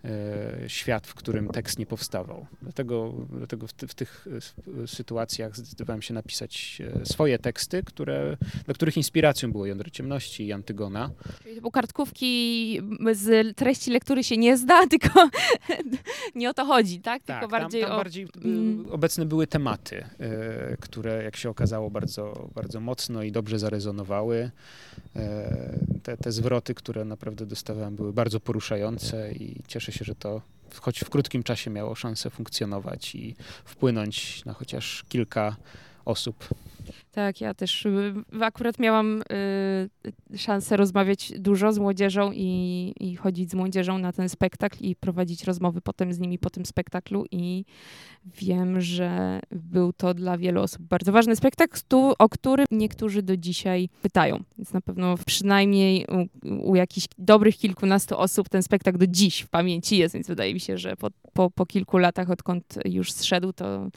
świat, 0.66 1.06
w 1.06 1.14
którym 1.14 1.48
tekst 1.48 1.78
nie 1.78 1.86
powstawał. 1.86 2.46
Dlatego, 2.62 3.14
dlatego 3.30 3.66
w, 3.66 3.72
ty, 3.72 3.86
w 3.86 3.94
tych 3.94 4.26
e, 4.82 4.86
sytuacjach 4.86 5.56
zdecydowałem 5.56 6.02
się 6.02 6.14
napisać 6.14 6.82
e, 7.02 7.06
swoje 7.06 7.38
teksty, 7.38 7.82
które, 7.82 8.36
dla 8.64 8.74
których 8.74 8.96
inspiracją 8.96 9.52
było 9.52 9.66
Jądro 9.66 9.90
Ciemności 9.90 10.46
i 10.46 10.52
Antygona. 10.52 11.10
Bo 11.62 11.70
kartkówki 11.70 12.80
z 13.12 13.56
treści 13.56 13.90
lektury 13.90 14.24
się 14.24 14.36
nie 14.36 14.56
zda, 14.56 14.86
tylko 14.94 15.28
nie 16.34 16.50
o 16.50 16.54
to 16.54 16.64
chodzi, 16.64 17.00
tak? 17.00 17.22
tak 17.22 17.40
tylko 17.40 17.50
bardziej 17.50 17.80
tam, 17.80 17.90
tam 17.90 17.96
o... 17.96 18.00
bardziej 18.00 18.28
mm. 18.44 18.86
obecne 18.90 19.26
były 19.26 19.46
tematy, 19.46 20.04
które 20.80 21.24
jak 21.24 21.36
się 21.36 21.50
okazało 21.50 21.90
bardzo, 21.90 22.48
bardzo 22.54 22.80
mocno 22.80 23.22
i 23.22 23.32
dobrze 23.32 23.58
zarezonowały. 23.58 24.50
Te, 26.02 26.16
te 26.16 26.32
zwroty, 26.32 26.74
które 26.74 27.04
naprawdę 27.04 27.46
dostawałem 27.46 27.96
były 27.96 28.12
bardzo 28.12 28.40
poruszające 28.40 29.32
i 29.32 29.62
cieszę 29.66 29.92
się, 29.94 30.04
że 30.04 30.14
to 30.14 30.42
choć 30.80 31.00
w 31.00 31.11
krótkim 31.11 31.42
czasie 31.42 31.70
miało 31.70 31.94
szansę 31.94 32.30
funkcjonować 32.30 33.14
i 33.14 33.37
wpłynąć 33.64 34.44
na 34.44 34.52
chociaż 34.52 35.04
kilka 35.09 35.57
osób. 36.04 36.48
Tak, 37.12 37.40
ja 37.40 37.54
też 37.54 37.86
y, 37.86 38.14
akurat 38.40 38.78
miałam 38.78 39.22
y, 40.32 40.38
szansę 40.38 40.76
rozmawiać 40.76 41.32
dużo 41.38 41.72
z 41.72 41.78
młodzieżą 41.78 42.32
i, 42.32 42.92
i 43.00 43.16
chodzić 43.16 43.50
z 43.50 43.54
młodzieżą 43.54 43.98
na 43.98 44.12
ten 44.12 44.28
spektakl 44.28 44.78
i 44.80 44.96
prowadzić 44.96 45.44
rozmowy 45.44 45.80
potem 45.80 46.12
z 46.12 46.18
nimi 46.18 46.38
po 46.38 46.50
tym 46.50 46.66
spektaklu 46.66 47.24
i 47.30 47.64
wiem, 48.24 48.80
że 48.80 49.40
był 49.50 49.92
to 49.92 50.14
dla 50.14 50.38
wielu 50.38 50.62
osób 50.62 50.82
bardzo 50.82 51.12
ważny 51.12 51.36
spektakl, 51.36 51.80
o 52.18 52.28
który 52.28 52.64
niektórzy 52.70 53.22
do 53.22 53.36
dzisiaj 53.36 53.88
pytają. 54.02 54.42
Więc 54.58 54.72
na 54.72 54.80
pewno 54.80 55.14
przynajmniej 55.26 56.06
u, 56.06 56.70
u 56.70 56.76
jakichś 56.76 57.06
dobrych 57.18 57.56
kilkunastu 57.56 58.18
osób 58.18 58.48
ten 58.48 58.62
spektakl 58.62 58.98
do 58.98 59.06
dziś 59.06 59.40
w 59.40 59.48
pamięci 59.48 59.98
jest, 59.98 60.14
więc 60.14 60.26
wydaje 60.26 60.54
mi 60.54 60.60
się, 60.60 60.78
że 60.78 60.96
po, 60.96 61.08
po, 61.32 61.50
po 61.50 61.66
kilku 61.66 61.98
latach, 61.98 62.30
odkąd 62.30 62.78
już 62.84 63.12
zszedł, 63.12 63.52
to, 63.52 63.88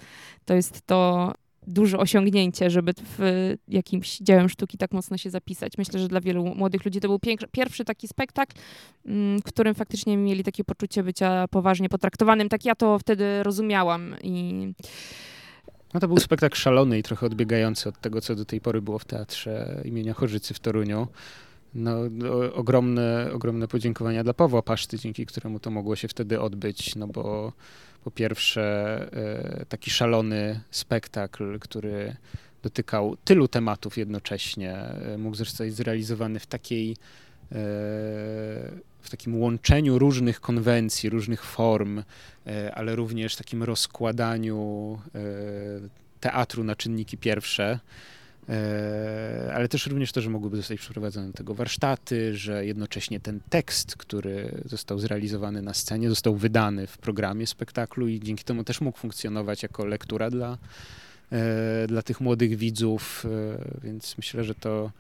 to 0.45 0.53
jest 0.53 0.81
to 0.81 1.33
duże 1.67 1.97
osiągnięcie, 1.97 2.69
żeby 2.69 2.93
w 3.17 3.53
jakimś 3.67 4.17
dziełem 4.17 4.49
sztuki 4.49 4.77
tak 4.77 4.91
mocno 4.91 5.17
się 5.17 5.30
zapisać. 5.30 5.73
Myślę, 5.77 5.99
że 5.99 6.08
dla 6.08 6.21
wielu 6.21 6.45
młodych 6.45 6.86
ludzi 6.86 6.99
to 6.99 7.08
był 7.08 7.19
pierwszy 7.51 7.86
taki 7.86 8.08
spektakl, 8.08 8.56
mm, 9.06 9.39
w 9.39 9.43
którym 9.43 9.75
faktycznie 9.75 10.17
mieli 10.17 10.43
takie 10.43 10.63
poczucie 10.63 11.03
bycia 11.03 11.47
poważnie 11.47 11.89
potraktowanym. 11.89 12.49
Tak 12.49 12.65
ja 12.65 12.75
to 12.75 12.99
wtedy 12.99 13.43
rozumiałam 13.43 14.15
i... 14.23 14.67
No 15.93 15.99
to 15.99 16.08
był 16.08 16.17
spektakl 16.17 16.56
szalony 16.56 16.99
i 16.99 17.03
trochę 17.03 17.25
odbiegający 17.25 17.89
od 17.89 18.01
tego, 18.01 18.21
co 18.21 18.36
do 18.36 18.45
tej 18.45 18.62
pory 18.62 18.82
było 18.82 18.99
w 18.99 19.06
teatrze 19.06 19.82
imienia 19.86 20.13
Chorzycy 20.13 20.53
w 20.53 20.60
Toruniu. 20.60 21.08
No, 21.75 21.95
no, 22.12 22.53
ogromne, 22.53 23.30
ogromne 23.34 23.67
podziękowania 23.67 24.23
dla 24.23 24.34
Pawła 24.34 24.62
Paszty, 24.62 24.99
dzięki 24.99 25.25
któremu 25.25 25.60
to 25.60 25.71
mogło 25.71 25.95
się 25.95 26.08
wtedy 26.08 26.41
odbyć, 26.41 26.95
no 26.95 27.08
bo 27.08 27.53
po 28.03 28.12
pierwsze 28.12 28.62
e, 29.62 29.65
taki 29.65 29.89
szalony 29.91 30.60
spektakl, 30.71 31.60
który 31.60 32.15
dotykał 32.63 33.17
tylu 33.25 33.47
tematów 33.47 33.97
jednocześnie, 33.97 34.75
e, 34.75 35.17
mógł 35.17 35.36
zostać 35.36 35.73
zrealizowany 35.73 36.39
w 36.39 36.47
takiej 36.47 36.91
e, 36.91 36.95
w 39.01 39.10
takim 39.10 39.41
łączeniu 39.41 39.99
różnych 39.99 40.41
konwencji, 40.41 41.10
różnych 41.10 41.43
form, 41.43 42.03
ale 42.73 42.95
również 42.95 43.36
takim 43.36 43.63
rozkładaniu 43.63 44.99
teatru 46.19 46.63
na 46.63 46.75
czynniki 46.75 47.17
pierwsze. 47.17 47.79
E, 48.49 49.51
ale 49.55 49.67
też 49.67 49.88
również 49.88 50.12
to, 50.12 50.21
że 50.21 50.29
mogłyby 50.29 50.57
zostać 50.57 50.79
przeprowadzone 50.79 51.33
tego 51.33 51.53
warsztaty, 51.53 52.38
że 52.38 52.65
jednocześnie 52.65 53.19
ten 53.19 53.39
tekst, 53.49 53.95
który 53.95 54.62
został 54.65 54.99
zrealizowany 54.99 55.62
na 55.62 55.73
scenie, 55.73 56.10
został 56.10 56.36
wydany 56.36 56.88
w 56.88 56.97
programie 56.97 57.47
spektaklu 57.47 58.07
i 58.07 58.19
dzięki 58.19 58.43
temu 58.43 58.63
też 58.63 58.81
mógł 58.81 58.97
funkcjonować 58.97 59.63
jako 59.63 59.86
lektura 59.86 60.29
dla, 60.29 60.57
e, 61.31 61.88
dla 61.88 62.01
tych 62.01 62.21
młodych 62.21 62.57
widzów, 62.57 63.25
e, 63.25 63.81
więc 63.83 64.17
myślę, 64.17 64.43
że 64.43 64.55
to 64.55 64.91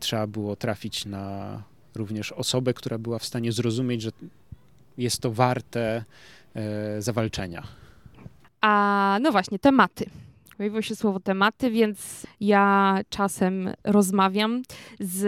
trzeba 0.00 0.26
było 0.26 0.56
trafić 0.56 1.06
na 1.06 1.62
również 1.94 2.32
osobę, 2.32 2.74
która 2.74 2.98
była 2.98 3.18
w 3.18 3.24
stanie 3.24 3.52
zrozumieć, 3.52 4.02
że 4.02 4.10
jest 4.98 5.20
to 5.20 5.32
warte 5.32 6.04
zawalczenia. 6.98 7.62
A 8.60 9.18
no 9.22 9.32
właśnie, 9.32 9.58
tematy. 9.58 10.06
Pojawiło 10.62 10.82
się 10.82 10.96
słowo 10.96 11.20
tematy, 11.20 11.70
więc 11.70 12.26
ja 12.40 12.98
czasem 13.08 13.70
rozmawiam 13.84 14.62
z 15.00 15.24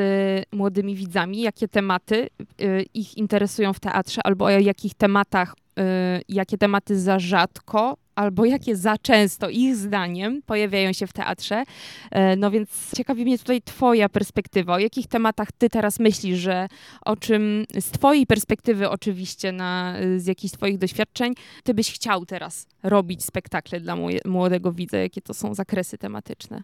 młodymi 0.53 0.95
widzami, 0.97 1.41
jakie 1.41 1.69
tematy 1.69 2.29
y, 2.61 2.87
ich 2.95 3.17
interesują 3.17 3.73
w 3.73 3.81
teatrze, 3.81 4.21
albo 4.25 4.45
o 4.45 4.49
jakich 4.51 4.95
tematach, 4.95 5.55
y, 5.79 5.83
jakie 6.29 6.59
tematy 6.59 7.01
za 7.01 7.19
rzadko 7.19 7.97
albo 8.15 8.45
jakie 8.45 8.77
za 8.77 8.99
często 8.99 9.51
ich 9.51 9.77
zdaniem 9.77 10.43
pojawiają 10.43 10.93
się 10.93 11.07
w 11.07 11.13
teatrze. 11.13 11.65
E, 12.11 12.37
no 12.37 12.51
więc 12.51 12.91
ciekawi 12.97 13.25
mnie 13.25 13.39
tutaj 13.39 13.63
twoja 13.63 14.09
perspektywa. 14.09 14.75
O 14.75 14.79
jakich 14.79 15.07
tematach 15.07 15.53
ty 15.53 15.71
teraz 15.71 16.01
myślisz, 16.01 16.39
że 16.39 16.69
o 17.05 17.17
czym 17.17 17.67
z 17.81 17.91
twojej 17.91 18.27
perspektywy 18.27 18.91
oczywiście, 18.91 19.53
na, 19.53 19.95
z 20.17 20.27
jakichś 20.27 20.55
twoich 20.55 20.79
doświadczeń, 20.79 21.35
ty 21.65 21.75
byś 21.75 21.93
chciał 21.93 22.27
teraz 22.27 22.67
robić 22.83 23.25
spektakle 23.25 23.81
dla 23.81 23.97
młodego 24.25 24.73
widza? 24.73 24.99
Jakie 24.99 25.21
to 25.21 25.35
są 25.35 25.55
zakresy 25.55 25.99
tematyczne? 25.99 26.63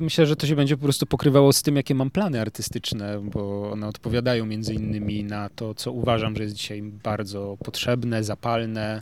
Myślę, 0.00 0.26
że 0.26 0.36
to 0.36 0.46
się 0.46 0.56
będzie 0.56 0.76
po 0.76 0.82
prostu 0.82 1.06
pokrywało 1.06 1.52
z 1.52 1.62
tym, 1.62 1.76
jakie 1.76 1.94
mam 1.94 2.10
plany 2.10 2.40
artystyczne, 2.40 3.20
bo 3.24 3.70
one 3.70 3.86
odpowiadają 3.86 4.46
między 4.46 4.74
innymi 4.74 5.24
na 5.24 5.48
to, 5.48 5.74
co 5.74 5.92
uważam, 5.92 6.36
że 6.36 6.42
jest 6.42 6.54
dzisiaj 6.54 6.82
bardzo 6.82 7.56
potrzebne, 7.64 8.24
zapalne 8.24 9.00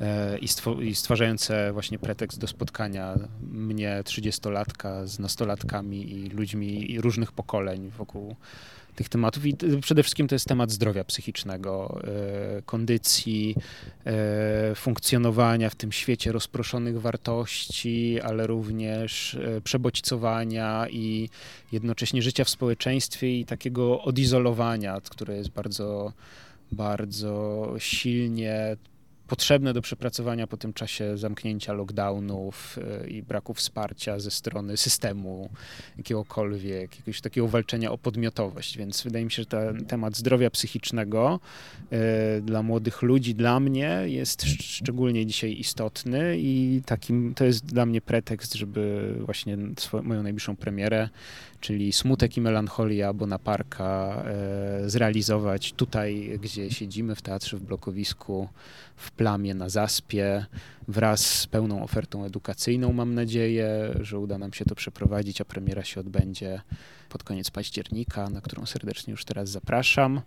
e, 0.00 0.38
i 0.82 0.94
stwarzające 0.94 1.72
właśnie 1.72 1.98
pretekst 1.98 2.40
do 2.40 2.46
spotkania 2.46 3.14
mnie, 3.42 4.02
trzydziestolatka, 4.04 5.06
z 5.06 5.18
nastolatkami 5.18 6.12
i 6.12 6.28
ludźmi 6.28 7.00
różnych 7.00 7.32
pokoleń 7.32 7.90
wokół 7.98 8.36
tych 8.94 9.08
tematów 9.08 9.46
i 9.46 9.56
przede 9.82 10.02
wszystkim 10.02 10.28
to 10.28 10.34
jest 10.34 10.48
temat 10.48 10.70
zdrowia 10.70 11.04
psychicznego, 11.04 12.00
e, 12.04 12.62
kondycji, 12.62 13.56
e, 14.04 14.74
funkcjonowania 14.74 15.70
w 15.70 15.74
tym 15.74 15.92
świecie 15.92 16.32
rozproszonych 16.32 17.00
wartości, 17.00 18.20
ale 18.20 18.46
również 18.46 19.34
e, 19.34 19.60
przebodźcowania 19.60 20.86
i 20.90 21.28
jednocześnie 21.72 22.22
życia 22.22 22.44
w 22.44 22.50
społeczeństwie 22.50 23.38
i 23.38 23.44
takiego 23.44 24.02
odizolowania, 24.02 25.00
które 25.10 25.36
jest 25.36 25.50
bardzo, 25.50 26.12
bardzo 26.72 27.66
silnie 27.78 28.76
potrzebne 29.30 29.72
do 29.72 29.82
przepracowania 29.82 30.46
po 30.46 30.56
tym 30.56 30.72
czasie 30.72 31.16
zamknięcia 31.18 31.72
lockdownów 31.72 32.78
e, 33.02 33.08
i 33.08 33.22
braku 33.22 33.54
wsparcia 33.54 34.18
ze 34.18 34.30
strony 34.30 34.76
systemu 34.76 35.50
jakiegokolwiek, 35.98 36.96
jakiegoś 36.96 37.20
takiego 37.20 37.48
walczenia 37.48 37.92
o 37.92 37.98
podmiotowość. 37.98 38.78
Więc 38.78 39.02
wydaje 39.02 39.24
mi 39.24 39.30
się, 39.30 39.42
że 39.42 39.46
ten 39.46 39.84
temat 39.84 40.16
zdrowia 40.16 40.50
psychicznego 40.50 41.40
e, 41.90 42.40
dla 42.40 42.62
młodych 42.62 43.02
ludzi, 43.02 43.34
dla 43.34 43.60
mnie 43.60 44.02
jest 44.06 44.42
szczególnie 44.62 45.26
dzisiaj 45.26 45.58
istotny 45.58 46.36
i 46.38 46.82
takim 46.86 47.34
to 47.34 47.44
jest 47.44 47.66
dla 47.66 47.86
mnie 47.86 48.00
pretekst, 48.00 48.54
żeby 48.54 49.14
właśnie 49.20 49.58
swoją, 49.78 50.02
moją 50.02 50.22
najbliższą 50.22 50.56
premierę, 50.56 51.08
czyli 51.60 51.92
Smutek 51.92 52.36
i 52.36 52.40
Melancholia 52.40 53.12
Bonaparka 53.12 54.22
e, 54.26 54.90
zrealizować 54.90 55.72
tutaj, 55.72 56.38
gdzie 56.42 56.70
siedzimy 56.70 57.14
w 57.14 57.22
teatrze 57.22 57.56
w 57.56 57.62
blokowisku 57.62 58.48
w 59.00 59.10
Plamie 59.10 59.54
na 59.54 59.68
Zaspie 59.68 60.46
wraz 60.88 61.20
z 61.20 61.46
pełną 61.46 61.82
ofertą 61.82 62.24
edukacyjną. 62.24 62.92
Mam 62.92 63.14
nadzieję, 63.14 63.94
że 64.00 64.18
uda 64.18 64.38
nam 64.38 64.52
się 64.52 64.64
to 64.64 64.74
przeprowadzić, 64.74 65.40
a 65.40 65.44
premiera 65.44 65.84
się 65.84 66.00
odbędzie 66.00 66.60
pod 67.08 67.24
koniec 67.24 67.50
października, 67.50 68.30
na 68.30 68.40
którą 68.40 68.66
serdecznie 68.66 69.10
już 69.10 69.24
teraz 69.24 69.48
zapraszam. 69.48 70.20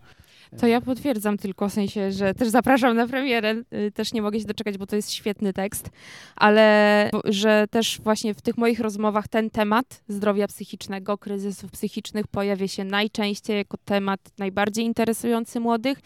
To 0.60 0.68
ja 0.68 0.82
potwierdzam 0.82 1.38
tylko, 1.38 1.70
w 1.70 1.74
sensie, 1.74 2.12
że 2.12 2.34
też 2.34 2.50
zapraszam 2.50 2.96
na 2.96 3.08
premierę, 3.08 3.56
y, 3.74 3.92
też 3.92 4.14
nie 4.14 4.22
mogę 4.22 4.40
się 4.40 4.46
doczekać, 4.46 4.78
bo 4.78 4.88
to 4.88 4.96
jest 4.96 5.12
świetny 5.12 5.54
tekst, 5.54 5.90
ale 6.36 7.10
że 7.26 7.66
też 7.72 8.02
właśnie 8.04 8.34
w 8.34 8.42
tych 8.42 8.58
moich 8.58 8.80
rozmowach 8.80 9.28
ten 9.28 9.50
temat 9.50 10.04
zdrowia 10.08 10.48
psychicznego, 10.48 11.18
kryzysów 11.18 11.72
psychicznych 11.72 12.28
pojawia 12.28 12.68
się 12.68 12.84
najczęściej 12.84 13.58
jako 13.58 13.78
temat 13.86 14.20
najbardziej 14.38 14.86
interesujący 14.86 15.60
młodych, 15.60 16.00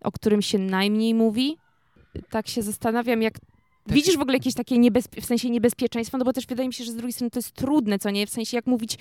o 0.00 0.12
którym 0.12 0.42
się 0.42 0.58
najmniej 0.58 1.14
mówi. 1.14 1.56
Tak 2.30 2.48
się 2.48 2.62
zastanawiam, 2.62 3.22
jak 3.22 3.34
Widzisz 3.86 4.16
w 4.16 4.20
ogóle 4.20 4.36
jakieś 4.36 4.54
takie 4.54 4.78
niebezpie- 4.78 5.20
w 5.20 5.24
sensie 5.24 5.50
niebezpieczeństwo, 5.50 6.18
no 6.18 6.24
bo 6.24 6.32
też 6.32 6.46
wydaje 6.46 6.68
mi 6.68 6.74
się, 6.74 6.84
że 6.84 6.92
z 6.92 6.94
drugiej 6.94 7.12
strony 7.12 7.30
to 7.30 7.38
jest 7.38 7.52
trudne, 7.52 7.98
co 7.98 8.10
nie? 8.10 8.26
W 8.26 8.30
sensie 8.30 8.56
jak 8.56 8.66
mówić 8.66 8.94
y, 8.94 8.98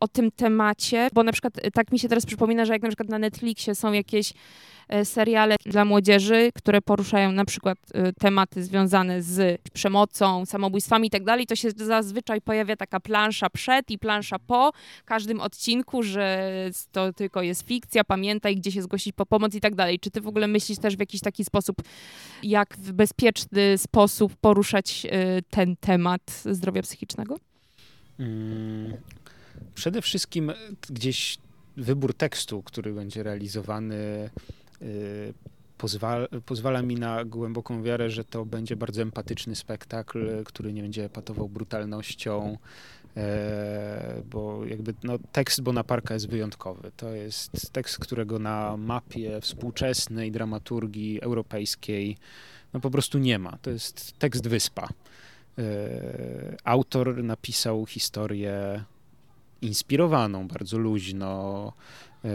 o 0.00 0.08
tym 0.08 0.30
temacie, 0.30 1.08
bo 1.12 1.22
na 1.22 1.32
przykład 1.32 1.66
y, 1.66 1.70
tak 1.70 1.92
mi 1.92 1.98
się 1.98 2.08
teraz 2.08 2.26
przypomina, 2.26 2.64
że 2.64 2.72
jak 2.72 2.82
na 2.82 2.88
przykład 2.88 3.08
na 3.08 3.18
Netflixie 3.18 3.74
są 3.74 3.92
jakieś 3.92 4.32
E, 4.32 4.34
seriale 5.04 5.56
dla 5.66 5.84
młodzieży, 5.84 6.50
które 6.54 6.82
poruszają 6.82 7.32
na 7.32 7.44
przykład 7.44 7.78
e, 7.94 8.12
tematy 8.12 8.64
związane 8.64 9.22
z 9.22 9.60
przemocą, 9.72 10.46
samobójstwami 10.46 11.08
i 11.08 11.10
tak 11.10 11.22
to 11.48 11.56
się 11.56 11.70
zazwyczaj 11.76 12.40
pojawia 12.40 12.76
taka 12.76 13.00
plansza 13.00 13.50
przed 13.50 13.90
i 13.90 13.98
plansza 13.98 14.38
po 14.38 14.72
każdym 15.04 15.40
odcinku, 15.40 16.02
że 16.02 16.50
to 16.92 17.12
tylko 17.12 17.42
jest 17.42 17.66
fikcja, 17.66 18.04
pamiętaj, 18.04 18.56
gdzie 18.56 18.72
się 18.72 18.82
zgłosić 18.82 19.12
po 19.12 19.26
pomoc 19.26 19.54
i 19.54 19.60
tak. 19.60 19.74
Czy 20.00 20.10
ty 20.10 20.20
w 20.20 20.28
ogóle 20.28 20.48
myślisz 20.48 20.78
też 20.78 20.96
w 20.96 21.00
jakiś 21.00 21.20
taki 21.20 21.44
sposób, 21.44 21.76
jak 22.42 22.76
w 22.76 22.92
bezpieczny 22.92 23.78
sposób 23.78 24.36
poruszać 24.36 25.06
e, 25.10 25.42
ten 25.50 25.76
temat 25.76 26.42
zdrowia 26.44 26.82
psychicznego? 26.82 27.38
Hmm. 28.18 28.96
Przede 29.74 30.02
wszystkim 30.02 30.52
gdzieś 30.90 31.38
wybór 31.76 32.14
tekstu, 32.14 32.62
który 32.62 32.92
będzie 32.92 33.22
realizowany 33.22 34.30
pozwala, 35.78 36.28
pozwala 36.46 36.82
mi 36.82 36.94
na 36.94 37.24
głęboką 37.24 37.82
wiarę, 37.82 38.10
że 38.10 38.24
to 38.24 38.44
będzie 38.44 38.76
bardzo 38.76 39.02
empatyczny 39.02 39.56
spektakl, 39.56 40.44
który 40.44 40.72
nie 40.72 40.82
będzie 40.82 41.08
patował 41.08 41.48
brutalnością, 41.48 42.58
e, 43.16 44.22
bo 44.30 44.66
jakby 44.66 44.94
no, 45.02 45.18
tekst 45.32 45.62
Bonaparka 45.62 46.14
jest 46.14 46.28
wyjątkowy. 46.28 46.92
To 46.96 47.10
jest 47.10 47.72
tekst, 47.72 47.98
którego 47.98 48.38
na 48.38 48.76
mapie 48.76 49.40
współczesnej 49.40 50.32
dramaturgii 50.32 51.20
europejskiej 51.22 52.16
no 52.72 52.80
po 52.80 52.90
prostu 52.90 53.18
nie 53.18 53.38
ma. 53.38 53.58
To 53.62 53.70
jest 53.70 54.18
tekst 54.18 54.48
Wyspa. 54.48 54.88
E, 55.58 56.56
autor 56.64 57.24
napisał 57.24 57.86
historię 57.86 58.84
inspirowaną, 59.62 60.48
bardzo 60.48 60.78
luźno, 60.78 61.72
e, 62.24 62.30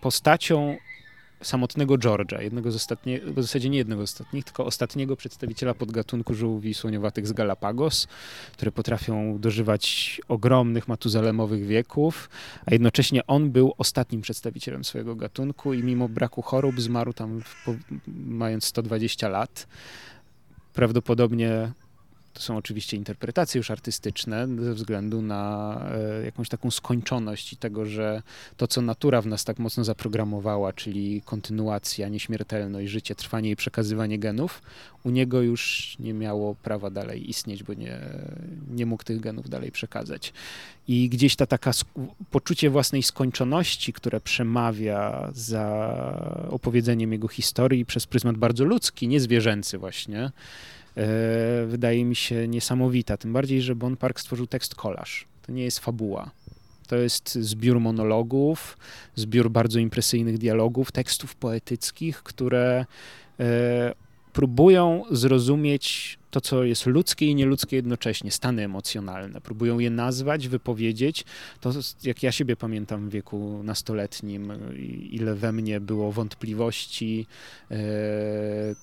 postacią 0.00 0.76
samotnego 1.42 1.94
George'a, 1.94 2.42
jednego 2.42 2.70
z 2.70 2.76
ostatnich, 2.76 3.24
w 3.24 3.42
zasadzie 3.42 3.70
nie 3.70 3.78
jednego 3.78 4.06
z 4.06 4.10
ostatnich, 4.10 4.44
tylko 4.44 4.64
ostatniego 4.66 5.16
przedstawiciela 5.16 5.74
podgatunku 5.74 6.34
żółwi 6.34 6.74
słoniowatych 6.74 7.26
z 7.26 7.32
Galapagos, 7.32 8.06
które 8.52 8.72
potrafią 8.72 9.38
dożywać 9.38 10.20
ogromnych 10.28 10.88
matuzalemowych 10.88 11.66
wieków, 11.66 12.30
a 12.66 12.72
jednocześnie 12.72 13.26
on 13.26 13.50
był 13.50 13.74
ostatnim 13.78 14.20
przedstawicielem 14.20 14.84
swojego 14.84 15.16
gatunku 15.16 15.74
i 15.74 15.82
mimo 15.82 16.08
braku 16.08 16.42
chorób 16.42 16.80
zmarł 16.80 17.12
tam 17.12 17.42
po, 17.64 17.74
mając 18.26 18.64
120 18.64 19.28
lat. 19.28 19.66
Prawdopodobnie 20.74 21.72
to 22.32 22.42
są 22.42 22.56
oczywiście 22.56 22.96
interpretacje 22.96 23.58
już 23.58 23.70
artystyczne 23.70 24.48
ze 24.60 24.74
względu 24.74 25.22
na 25.22 25.74
e, 26.20 26.24
jakąś 26.24 26.48
taką 26.48 26.70
skończoność 26.70 27.52
i 27.52 27.56
tego, 27.56 27.86
że 27.86 28.22
to, 28.56 28.66
co 28.66 28.82
natura 28.82 29.22
w 29.22 29.26
nas 29.26 29.44
tak 29.44 29.58
mocno 29.58 29.84
zaprogramowała, 29.84 30.72
czyli 30.72 31.22
kontynuacja, 31.24 32.08
nieśmiertelność, 32.08 32.90
życie, 32.90 33.14
trwanie 33.14 33.50
i 33.50 33.56
przekazywanie 33.56 34.18
genów, 34.18 34.62
u 35.04 35.10
niego 35.10 35.42
już 35.42 35.96
nie 35.98 36.14
miało 36.14 36.54
prawa 36.54 36.90
dalej 36.90 37.30
istnieć, 37.30 37.62
bo 37.62 37.74
nie, 37.74 38.00
nie 38.70 38.86
mógł 38.86 39.04
tych 39.04 39.20
genów 39.20 39.48
dalej 39.48 39.72
przekazać. 39.72 40.32
I 40.88 41.08
gdzieś 41.08 41.36
ta 41.36 41.46
taka 41.46 41.70
poczucie 42.30 42.70
własnej 42.70 43.02
skończoności, 43.02 43.92
które 43.92 44.20
przemawia 44.20 45.30
za 45.34 46.46
opowiedzeniem 46.50 47.12
jego 47.12 47.28
historii 47.28 47.86
przez 47.86 48.06
pryzmat 48.06 48.36
bardzo 48.36 48.64
ludzki, 48.64 49.08
niezwierzęcy 49.08 49.78
właśnie, 49.78 50.30
E, 50.30 50.77
wydaje 51.66 52.04
mi 52.04 52.16
się 52.16 52.48
niesamowita. 52.48 53.16
Tym 53.16 53.32
bardziej, 53.32 53.62
że 53.62 53.74
Bon 53.74 53.96
Park 53.96 54.20
stworzył 54.20 54.46
tekst 54.46 54.74
kolaż. 54.74 55.26
To 55.46 55.52
nie 55.52 55.64
jest 55.64 55.78
fabuła. 55.78 56.30
To 56.86 56.96
jest 56.96 57.34
zbiór 57.34 57.80
monologów, 57.80 58.78
zbiór 59.14 59.50
bardzo 59.50 59.78
impresyjnych 59.78 60.38
dialogów, 60.38 60.92
tekstów 60.92 61.34
poetyckich, 61.34 62.22
które 62.22 62.86
e, 63.40 63.94
próbują 64.32 65.04
zrozumieć 65.10 66.17
to, 66.30 66.40
co 66.40 66.64
jest 66.64 66.86
ludzkie 66.86 67.26
i 67.26 67.34
nieludzkie 67.34 67.76
jednocześnie, 67.76 68.30
stany 68.30 68.64
emocjonalne. 68.64 69.40
Próbują 69.40 69.78
je 69.78 69.90
nazwać, 69.90 70.48
wypowiedzieć. 70.48 71.24
To, 71.60 71.72
jak 72.02 72.22
ja 72.22 72.32
siebie 72.32 72.56
pamiętam 72.56 73.08
w 73.08 73.12
wieku 73.12 73.60
nastoletnim, 73.64 74.52
ile 75.10 75.34
we 75.34 75.52
mnie 75.52 75.80
było 75.80 76.12
wątpliwości, 76.12 77.26
e, 77.70 77.76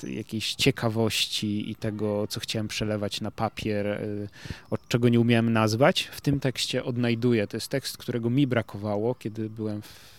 jakiejś 0.08 0.55
ciekawości 0.55 1.71
i 1.71 1.75
tego, 1.75 2.27
co 2.27 2.39
chciałem 2.39 2.67
przelewać 2.67 3.21
na 3.21 3.31
papier, 3.31 3.88
e, 3.88 3.99
od 4.69 4.88
czego 4.88 5.10
nie 5.10 5.19
umiałem 5.19 5.53
nazwać, 5.53 6.03
w 6.12 6.21
tym 6.21 6.39
tekście 6.39 6.84
odnajduję. 6.84 7.47
To 7.47 7.58
jest 7.58 7.67
tekst, 7.67 7.97
którego 7.97 8.29
mi 8.29 8.47
brakowało, 8.47 9.15
kiedy 9.15 9.49
byłem 9.49 9.81
w 9.81 10.14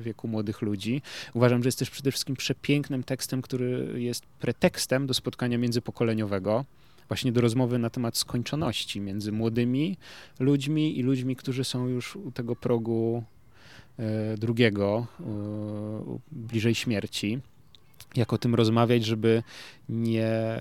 wieku 0.00 0.28
młodych 0.28 0.62
ludzi. 0.62 1.02
Uważam, 1.34 1.62
że 1.62 1.68
jest 1.68 1.78
też 1.78 1.90
przede 1.90 2.10
wszystkim 2.10 2.36
przepięknym 2.36 3.02
tekstem, 3.02 3.42
który 3.42 4.00
jest 4.00 4.26
pretekstem 4.26 5.06
do 5.06 5.14
spotkania 5.14 5.58
międzypokoleniowego 5.58 6.64
właśnie 7.08 7.32
do 7.32 7.40
rozmowy 7.40 7.78
na 7.78 7.90
temat 7.90 8.16
skończoności 8.16 9.00
między 9.00 9.32
młodymi 9.32 9.96
ludźmi 10.40 10.98
i 10.98 11.02
ludźmi, 11.02 11.36
którzy 11.36 11.64
są 11.64 11.88
już 11.88 12.16
u 12.16 12.30
tego 12.30 12.56
progu 12.56 13.24
e, 13.98 14.36
drugiego, 14.36 15.06
bliżej 16.32 16.74
śmierci. 16.74 17.40
Jak 18.16 18.32
o 18.32 18.38
tym 18.38 18.54
rozmawiać, 18.54 19.04
żeby 19.04 19.42
nie, 19.88 20.60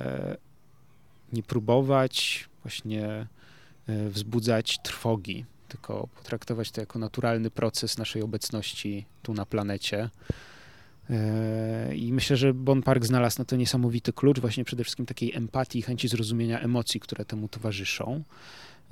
nie 1.34 1.44
próbować 1.44 2.50
właśnie 2.64 3.28
wzbudzać 3.88 4.80
trwogi, 4.84 5.46
tylko 5.72 6.08
potraktować 6.16 6.72
to 6.72 6.82
jako 6.82 7.00
naturalny 7.00 7.52
proces 7.52 7.98
naszej 7.98 8.22
obecności 8.22 9.06
tu 9.22 9.34
na 9.34 9.46
planecie. 9.46 10.10
E, 11.10 11.96
I 11.96 12.14
myślę, 12.14 12.38
że 12.38 12.54
Bon 12.54 12.82
Park 12.82 13.06
znalazł 13.06 13.40
na 13.40 13.46
to 13.46 13.56
niesamowity 13.56 14.14
klucz, 14.14 14.40
właśnie 14.40 14.64
przede 14.64 14.84
wszystkim 14.84 15.06
takiej 15.06 15.36
empatii 15.36 15.80
i 15.80 15.82
chęci 15.82 16.08
zrozumienia 16.08 16.60
emocji, 16.60 17.00
które 17.00 17.26
temu 17.26 17.48
towarzyszą. 17.48 18.24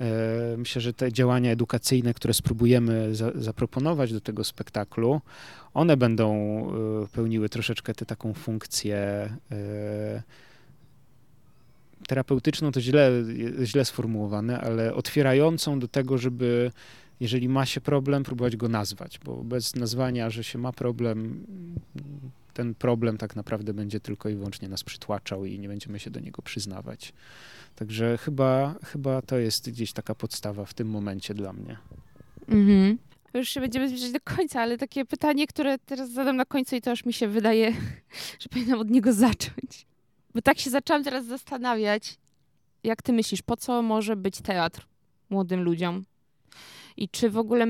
E, 0.00 0.56
myślę, 0.56 0.82
że 0.82 0.92
te 0.92 1.12
działania 1.12 1.50
edukacyjne, 1.50 2.14
które 2.14 2.34
spróbujemy 2.34 3.14
za, 3.14 3.30
zaproponować 3.34 4.12
do 4.12 4.20
tego 4.20 4.44
spektaklu, 4.44 5.20
one 5.74 5.96
będą 5.96 6.34
e, 7.04 7.06
pełniły 7.12 7.48
troszeczkę 7.48 7.94
tę 7.94 8.06
taką 8.06 8.34
funkcję 8.34 9.30
terapeutyczną, 12.06 12.72
to 12.72 12.80
źle, 12.80 13.10
źle 13.64 13.84
sformułowane, 13.84 14.60
ale 14.60 14.94
otwierającą 14.94 15.78
do 15.78 15.88
tego, 15.88 16.18
żeby 16.18 16.70
jeżeli 17.20 17.48
ma 17.48 17.66
się 17.66 17.80
problem, 17.80 18.22
próbować 18.22 18.56
go 18.56 18.68
nazwać, 18.68 19.18
bo 19.24 19.44
bez 19.44 19.76
nazwania, 19.76 20.30
że 20.30 20.44
się 20.44 20.58
ma 20.58 20.72
problem, 20.72 21.46
ten 22.54 22.74
problem 22.74 23.18
tak 23.18 23.36
naprawdę 23.36 23.74
będzie 23.74 24.00
tylko 24.00 24.28
i 24.28 24.34
wyłącznie 24.34 24.68
nas 24.68 24.84
przytłaczał 24.84 25.44
i 25.44 25.58
nie 25.58 25.68
będziemy 25.68 25.98
się 25.98 26.10
do 26.10 26.20
niego 26.20 26.42
przyznawać. 26.42 27.12
Także 27.76 28.18
chyba, 28.18 28.74
chyba 28.84 29.22
to 29.22 29.38
jest 29.38 29.70
gdzieś 29.70 29.92
taka 29.92 30.14
podstawa 30.14 30.64
w 30.64 30.74
tym 30.74 30.88
momencie 30.88 31.34
dla 31.34 31.52
mnie. 31.52 31.76
Mhm. 32.48 32.98
Już 33.34 33.48
się 33.48 33.60
będziemy 33.60 33.88
zbliżać 33.88 34.12
do 34.12 34.20
końca, 34.20 34.60
ale 34.60 34.78
takie 34.78 35.04
pytanie, 35.04 35.46
które 35.46 35.78
teraz 35.78 36.12
zadam 36.12 36.36
na 36.36 36.44
końcu 36.44 36.76
i 36.76 36.80
to 36.80 36.90
już 36.90 37.04
mi 37.04 37.12
się 37.12 37.28
wydaje, 37.28 37.72
że 38.40 38.48
powinnam 38.50 38.78
od 38.78 38.90
niego 38.90 39.12
zacząć. 39.12 39.89
Bo 40.34 40.42
tak 40.42 40.58
się 40.58 40.70
zaczęłam 40.70 41.04
teraz 41.04 41.26
zastanawiać, 41.26 42.16
jak 42.84 43.02
ty 43.02 43.12
myślisz, 43.12 43.42
po 43.42 43.56
co 43.56 43.82
może 43.82 44.16
być 44.16 44.40
teatr 44.40 44.86
młodym 45.30 45.62
ludziom? 45.62 46.04
I 46.96 47.08
czy 47.08 47.30
w 47.30 47.38
ogóle, 47.38 47.66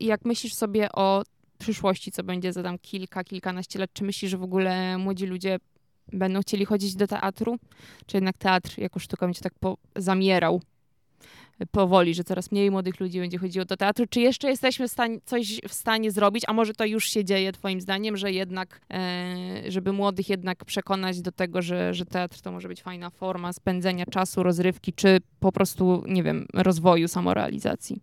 jak 0.00 0.24
myślisz 0.24 0.54
sobie 0.54 0.92
o 0.92 1.22
przyszłości, 1.58 2.12
co 2.12 2.22
będzie 2.22 2.52
za 2.52 2.62
tam 2.62 2.78
kilka, 2.78 3.24
kilkanaście 3.24 3.78
lat, 3.78 3.90
czy 3.92 4.04
myślisz, 4.04 4.30
że 4.30 4.38
w 4.38 4.42
ogóle 4.42 4.98
młodzi 4.98 5.26
ludzie 5.26 5.56
będą 6.12 6.40
chcieli 6.40 6.64
chodzić 6.64 6.94
do 6.96 7.06
teatru? 7.06 7.58
Czy 8.06 8.16
jednak 8.16 8.38
teatr 8.38 8.78
jako 8.78 8.98
sztuka 8.98 9.26
będzie 9.26 9.40
tak 9.40 9.54
po- 9.60 9.78
zamierał 9.96 10.62
powoli, 11.70 12.14
że 12.14 12.24
coraz 12.24 12.52
mniej 12.52 12.70
młodych 12.70 13.00
ludzi 13.00 13.20
będzie 13.20 13.38
chodziło 13.38 13.64
do 13.64 13.76
teatru. 13.76 14.06
Czy 14.10 14.20
jeszcze 14.20 14.48
jesteśmy 14.48 14.88
w 14.88 14.90
stanie, 14.90 15.18
coś 15.24 15.60
w 15.68 15.72
stanie 15.72 16.10
zrobić, 16.10 16.44
a 16.46 16.52
może 16.52 16.74
to 16.74 16.84
już 16.84 17.04
się 17.04 17.24
dzieje 17.24 17.52
twoim 17.52 17.80
zdaniem, 17.80 18.16
że 18.16 18.32
jednak, 18.32 18.80
e, 18.90 19.36
żeby 19.68 19.92
młodych 19.92 20.28
jednak 20.28 20.64
przekonać 20.64 21.20
do 21.20 21.32
tego, 21.32 21.62
że, 21.62 21.94
że 21.94 22.06
teatr 22.06 22.40
to 22.40 22.52
może 22.52 22.68
być 22.68 22.82
fajna 22.82 23.10
forma 23.10 23.52
spędzenia 23.52 24.06
czasu, 24.06 24.42
rozrywki, 24.42 24.92
czy 24.92 25.18
po 25.40 25.52
prostu, 25.52 26.04
nie 26.06 26.22
wiem, 26.22 26.46
rozwoju, 26.54 27.08
samorealizacji? 27.08 28.02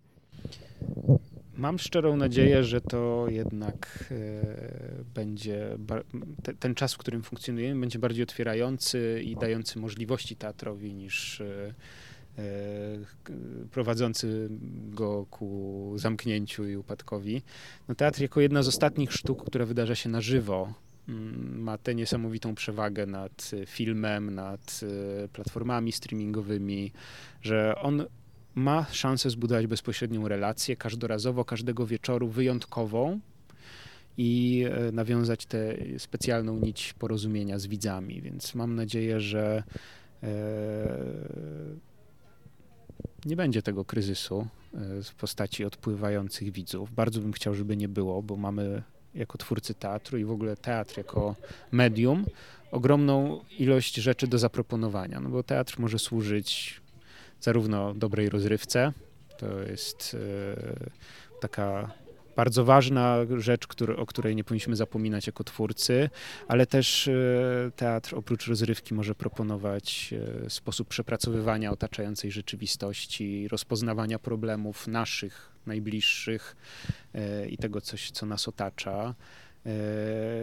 Mam 1.57 1.79
szczerą 1.79 2.17
nadzieję, 2.17 2.63
że 2.63 2.81
to 2.81 3.25
jednak 3.29 4.05
e, 4.11 4.15
będzie 5.15 5.77
te, 6.43 6.53
ten 6.53 6.75
czas, 6.75 6.93
w 6.93 6.97
którym 6.97 7.23
funkcjonujemy, 7.23 7.81
będzie 7.81 7.99
bardziej 7.99 8.23
otwierający 8.23 9.21
i 9.25 9.35
dający 9.35 9.79
możliwości 9.79 10.35
teatrowi 10.35 10.93
niż 10.93 11.41
E, 11.41 11.73
prowadzący 13.71 14.49
go 14.91 15.25
ku 15.29 15.93
zamknięciu 15.95 16.67
i 16.67 16.75
upadkowi. 16.75 17.41
No, 17.87 17.95
teatr 17.95 18.21
jako 18.21 18.41
jedna 18.41 18.63
z 18.63 18.67
ostatnich 18.67 19.13
sztuk, 19.13 19.45
która 19.45 19.65
wydarza 19.65 19.95
się 19.95 20.09
na 20.09 20.21
żywo, 20.21 20.73
mm, 21.09 21.61
ma 21.61 21.77
tę 21.77 21.95
niesamowitą 21.95 22.55
przewagę 22.55 23.05
nad 23.05 23.51
filmem, 23.65 24.35
nad 24.35 24.81
e, 25.23 25.27
platformami 25.27 25.91
streamingowymi, 25.91 26.91
że 27.41 27.75
on 27.81 28.05
ma 28.55 28.85
szansę 28.91 29.29
zbudować 29.29 29.67
bezpośrednią 29.67 30.27
relację 30.27 30.75
każdorazowo, 30.75 31.45
każdego 31.45 31.85
wieczoru 31.85 32.27
wyjątkową 32.27 33.19
i 34.17 34.63
e, 34.71 34.91
nawiązać 34.91 35.45
tę 35.45 35.75
specjalną 35.97 36.59
nić 36.59 36.93
porozumienia 36.93 37.59
z 37.59 37.67
widzami. 37.67 38.21
Więc 38.21 38.55
mam 38.55 38.75
nadzieję, 38.75 39.19
że 39.19 39.63
nie 43.25 43.35
będzie 43.35 43.61
tego 43.61 43.85
kryzysu 43.85 44.47
e, 44.73 45.03
w 45.03 45.15
postaci 45.15 45.65
odpływających 45.65 46.51
widzów. 46.51 46.93
Bardzo 46.93 47.21
bym 47.21 47.33
chciał, 47.33 47.55
żeby 47.55 47.77
nie 47.77 47.87
było, 47.87 48.21
bo 48.21 48.35
mamy 48.35 48.83
jako 49.15 49.37
twórcy 49.37 49.73
teatru 49.73 50.17
i 50.17 50.25
w 50.25 50.31
ogóle 50.31 50.57
teatr 50.57 50.97
jako 50.97 51.35
medium 51.71 52.25
ogromną 52.71 53.39
ilość 53.59 53.95
rzeczy 53.95 54.27
do 54.27 54.37
zaproponowania, 54.37 55.19
no 55.19 55.29
bo 55.29 55.43
teatr 55.43 55.79
może 55.79 55.99
służyć 55.99 56.81
zarówno 57.41 57.93
dobrej 57.93 58.29
rozrywce, 58.29 58.93
to 59.37 59.61
jest 59.61 60.17
e, 60.19 61.39
taka 61.41 61.91
bardzo 62.39 62.65
ważna 62.65 63.17
rzecz, 63.37 63.67
który, 63.67 63.97
o 63.97 64.05
której 64.05 64.35
nie 64.35 64.43
powinniśmy 64.43 64.75
zapominać 64.75 65.27
jako 65.27 65.43
twórcy, 65.43 66.09
ale 66.47 66.65
też 66.65 67.07
e, 67.07 67.11
teatr 67.75 68.15
oprócz 68.15 68.47
rozrywki 68.47 68.93
może 68.93 69.15
proponować 69.15 70.13
e, 70.45 70.49
sposób 70.49 70.87
przepracowywania 70.87 71.71
otaczającej 71.71 72.31
rzeczywistości, 72.31 73.47
rozpoznawania 73.47 74.19
problemów 74.19 74.87
naszych, 74.87 75.51
najbliższych 75.65 76.55
e, 77.13 77.47
i 77.47 77.57
tego, 77.57 77.81
coś, 77.81 78.11
co 78.11 78.25
nas 78.25 78.47
otacza. 78.47 79.15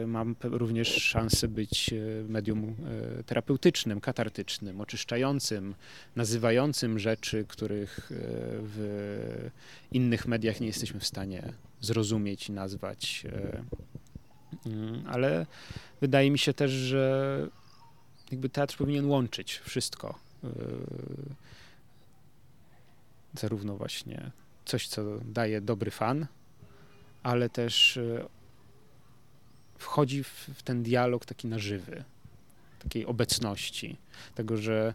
Mam 0.06 0.36
również 0.42 0.88
szansę 0.88 1.48
być 1.48 1.94
medium 2.28 2.76
terapeutycznym, 3.26 4.00
katartycznym, 4.00 4.80
oczyszczającym, 4.80 5.74
nazywającym 6.16 6.98
rzeczy, 6.98 7.44
których 7.48 8.10
w 8.62 9.48
innych 9.92 10.26
mediach 10.26 10.60
nie 10.60 10.66
jesteśmy 10.66 11.00
w 11.00 11.06
stanie 11.06 11.52
zrozumieć 11.86 12.48
i 12.48 12.52
nazwać. 12.52 13.26
Mm, 14.66 15.04
ale 15.06 15.46
wydaje 16.00 16.30
mi 16.30 16.38
się 16.38 16.54
też, 16.54 16.70
że 16.70 17.46
jakby 18.30 18.48
teatr 18.48 18.76
powinien 18.76 19.06
łączyć 19.06 19.58
wszystko. 19.64 20.18
Zarówno 23.34 23.76
właśnie 23.76 24.30
coś, 24.64 24.88
co 24.88 25.02
daje 25.24 25.60
dobry 25.60 25.90
fan, 25.90 26.26
ale 27.22 27.48
też 27.48 27.98
wchodzi 29.78 30.24
w, 30.24 30.62
ten 30.64 30.82
dialog 30.82 31.24
taki 31.24 31.48
na 31.48 31.58
żywy, 31.58 32.04
takiej 32.78 33.06
obecności, 33.06 33.96
tego, 34.34 34.56
że 34.56 34.94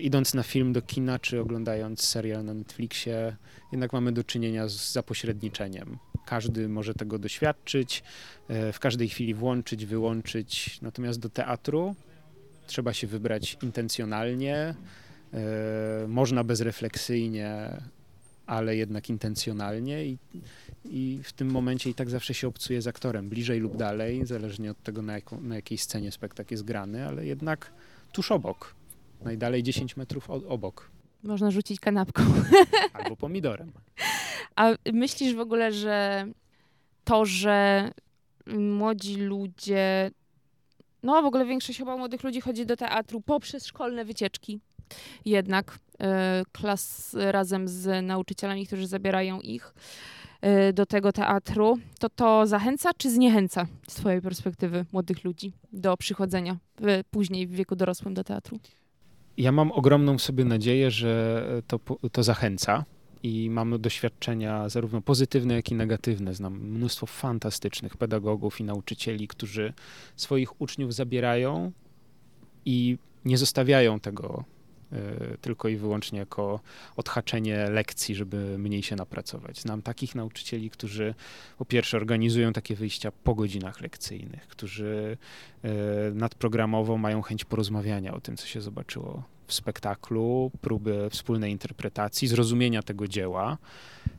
idąc 0.00 0.34
na 0.34 0.42
film 0.42 0.72
do 0.72 0.82
kina, 0.82 1.18
czy 1.18 1.40
oglądając 1.40 2.02
serial 2.02 2.44
na 2.44 2.54
Netflixie, 2.54 3.36
jednak 3.72 3.92
mamy 3.92 4.12
do 4.12 4.24
czynienia 4.24 4.68
z 4.68 4.92
zapośredniczeniem. 4.92 5.98
Każdy 6.26 6.68
może 6.68 6.94
tego 6.94 7.18
doświadczyć, 7.18 8.02
e, 8.48 8.72
w 8.72 8.80
każdej 8.80 9.08
chwili 9.08 9.34
włączyć, 9.34 9.86
wyłączyć. 9.86 10.78
Natomiast 10.82 11.20
do 11.20 11.30
teatru 11.30 11.94
trzeba 12.66 12.92
się 12.92 13.06
wybrać 13.06 13.56
intencjonalnie, 13.62 14.56
e, 14.56 14.74
można 16.08 16.44
bezrefleksyjnie, 16.44 17.80
ale 18.46 18.76
jednak 18.76 19.10
intencjonalnie 19.10 20.06
i 20.06 20.18
i 20.84 21.20
w 21.24 21.32
tym 21.32 21.50
momencie 21.50 21.90
i 21.90 21.94
tak 21.94 22.10
zawsze 22.10 22.34
się 22.34 22.48
obcuje 22.48 22.82
z 22.82 22.86
aktorem, 22.86 23.28
bliżej 23.28 23.60
lub 23.60 23.76
dalej, 23.76 24.26
zależnie 24.26 24.70
od 24.70 24.82
tego, 24.82 25.02
na, 25.02 25.12
jaką, 25.12 25.40
na 25.40 25.54
jakiej 25.54 25.78
scenie 25.78 26.12
spektakl 26.12 26.54
jest 26.54 26.64
grany, 26.64 27.06
ale 27.06 27.26
jednak 27.26 27.72
tuż 28.12 28.32
obok, 28.32 28.74
najdalej 29.20 29.62
10 29.62 29.96
metrów 29.96 30.30
obok. 30.30 30.90
Można 31.22 31.50
rzucić 31.50 31.80
kanapką. 31.80 32.22
Albo 32.92 33.16
pomidorem. 33.16 33.72
A 34.56 34.70
myślisz 34.92 35.34
w 35.34 35.40
ogóle, 35.40 35.72
że 35.72 36.26
to, 37.04 37.24
że 37.24 37.90
młodzi 38.46 39.16
ludzie, 39.16 40.10
no 41.02 41.22
w 41.22 41.24
ogóle 41.24 41.46
większość 41.46 41.78
chyba 41.78 41.96
młodych 41.96 42.24
ludzi 42.24 42.40
chodzi 42.40 42.66
do 42.66 42.76
teatru 42.76 43.20
poprzez 43.20 43.66
szkolne 43.66 44.04
wycieczki, 44.04 44.60
jednak 45.24 45.78
y, 45.94 46.06
klas 46.52 47.16
razem 47.18 47.68
z 47.68 48.06
nauczycielami, 48.06 48.66
którzy 48.66 48.86
zabierają 48.86 49.40
ich 49.40 49.74
Y, 50.44 50.72
do 50.72 50.86
tego 50.86 51.12
teatru, 51.12 51.78
to 51.98 52.08
to 52.08 52.46
zachęca 52.46 52.90
czy 52.96 53.10
zniechęca 53.10 53.66
z 53.88 53.94
twojej 53.94 54.22
perspektywy 54.22 54.84
młodych 54.92 55.24
ludzi 55.24 55.52
do 55.72 55.96
przychodzenia 55.96 56.56
w, 56.80 57.00
później 57.10 57.46
w 57.46 57.50
wieku 57.50 57.76
dorosłym 57.76 58.14
do 58.14 58.24
teatru? 58.24 58.58
Ja 59.36 59.52
mam 59.52 59.72
ogromną 59.72 60.18
sobie 60.18 60.44
nadzieję, 60.44 60.90
że 60.90 61.62
to, 61.66 61.80
to 62.12 62.22
zachęca 62.22 62.84
i 63.22 63.50
mamy 63.50 63.78
doświadczenia 63.78 64.68
zarówno 64.68 65.00
pozytywne, 65.00 65.54
jak 65.54 65.70
i 65.70 65.74
negatywne. 65.74 66.34
Znam 66.34 66.58
mnóstwo 66.58 67.06
fantastycznych 67.06 67.96
pedagogów 67.96 68.60
i 68.60 68.64
nauczycieli, 68.64 69.28
którzy 69.28 69.72
swoich 70.16 70.60
uczniów 70.60 70.94
zabierają 70.94 71.72
i 72.64 72.98
nie 73.24 73.38
zostawiają 73.38 74.00
tego 74.00 74.44
tylko 75.40 75.68
i 75.68 75.76
wyłącznie 75.76 76.18
jako 76.18 76.60
odhaczenie 76.96 77.70
lekcji, 77.70 78.14
żeby 78.14 78.58
mniej 78.58 78.82
się 78.82 78.96
napracować. 78.96 79.60
Znam 79.60 79.82
takich 79.82 80.14
nauczycieli, 80.14 80.70
którzy 80.70 81.14
po 81.58 81.64
pierwsze 81.64 81.96
organizują 81.96 82.52
takie 82.52 82.74
wyjścia 82.74 83.12
po 83.24 83.34
godzinach 83.34 83.80
lekcyjnych, 83.80 84.48
którzy 84.48 85.16
e, 85.64 85.70
nadprogramowo 86.14 86.96
mają 86.98 87.22
chęć 87.22 87.44
porozmawiania 87.44 88.14
o 88.14 88.20
tym, 88.20 88.36
co 88.36 88.46
się 88.46 88.60
zobaczyło 88.60 89.22
w 89.46 89.54
spektaklu, 89.54 90.50
próby 90.60 91.08
wspólnej 91.10 91.52
interpretacji, 91.52 92.28
zrozumienia 92.28 92.82
tego 92.82 93.08
dzieła. 93.08 93.58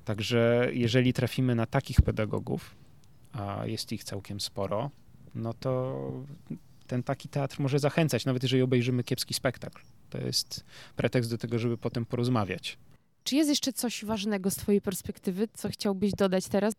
Także 0.06 0.70
jeżeli 0.74 1.14
trafimy 1.14 1.56
na 1.56 1.66
takich 1.66 2.02
pedagogów, 2.02 2.76
a 3.34 3.66
jest 3.66 3.92
ich 3.92 4.04
całkiem 4.04 4.40
sporo, 4.40 4.92
no 5.36 5.54
to 5.54 6.12
ten 6.88 7.04
taki 7.04 7.30
teatr 7.30 7.60
może 7.60 7.80
zachęcać, 7.80 8.26
nawet 8.26 8.44
jeżeli 8.44 8.62
obejrzymy 8.62 9.04
kiepski 9.04 9.34
spektakl. 9.34 9.82
To 10.10 10.18
jest 10.18 10.64
pretekst 10.96 11.30
do 11.30 11.38
tego, 11.38 11.60
żeby 11.60 11.78
potem 11.78 12.06
porozmawiać. 12.06 12.78
Czy 13.24 13.36
jest 13.36 13.50
jeszcze 13.50 13.74
coś 13.74 14.06
ważnego 14.06 14.52
z 14.52 14.56
Twojej 14.56 14.82
perspektywy, 14.82 15.48
co 15.54 15.70
chciałbyś 15.70 16.12
dodać 16.12 16.48
teraz? 16.48 16.74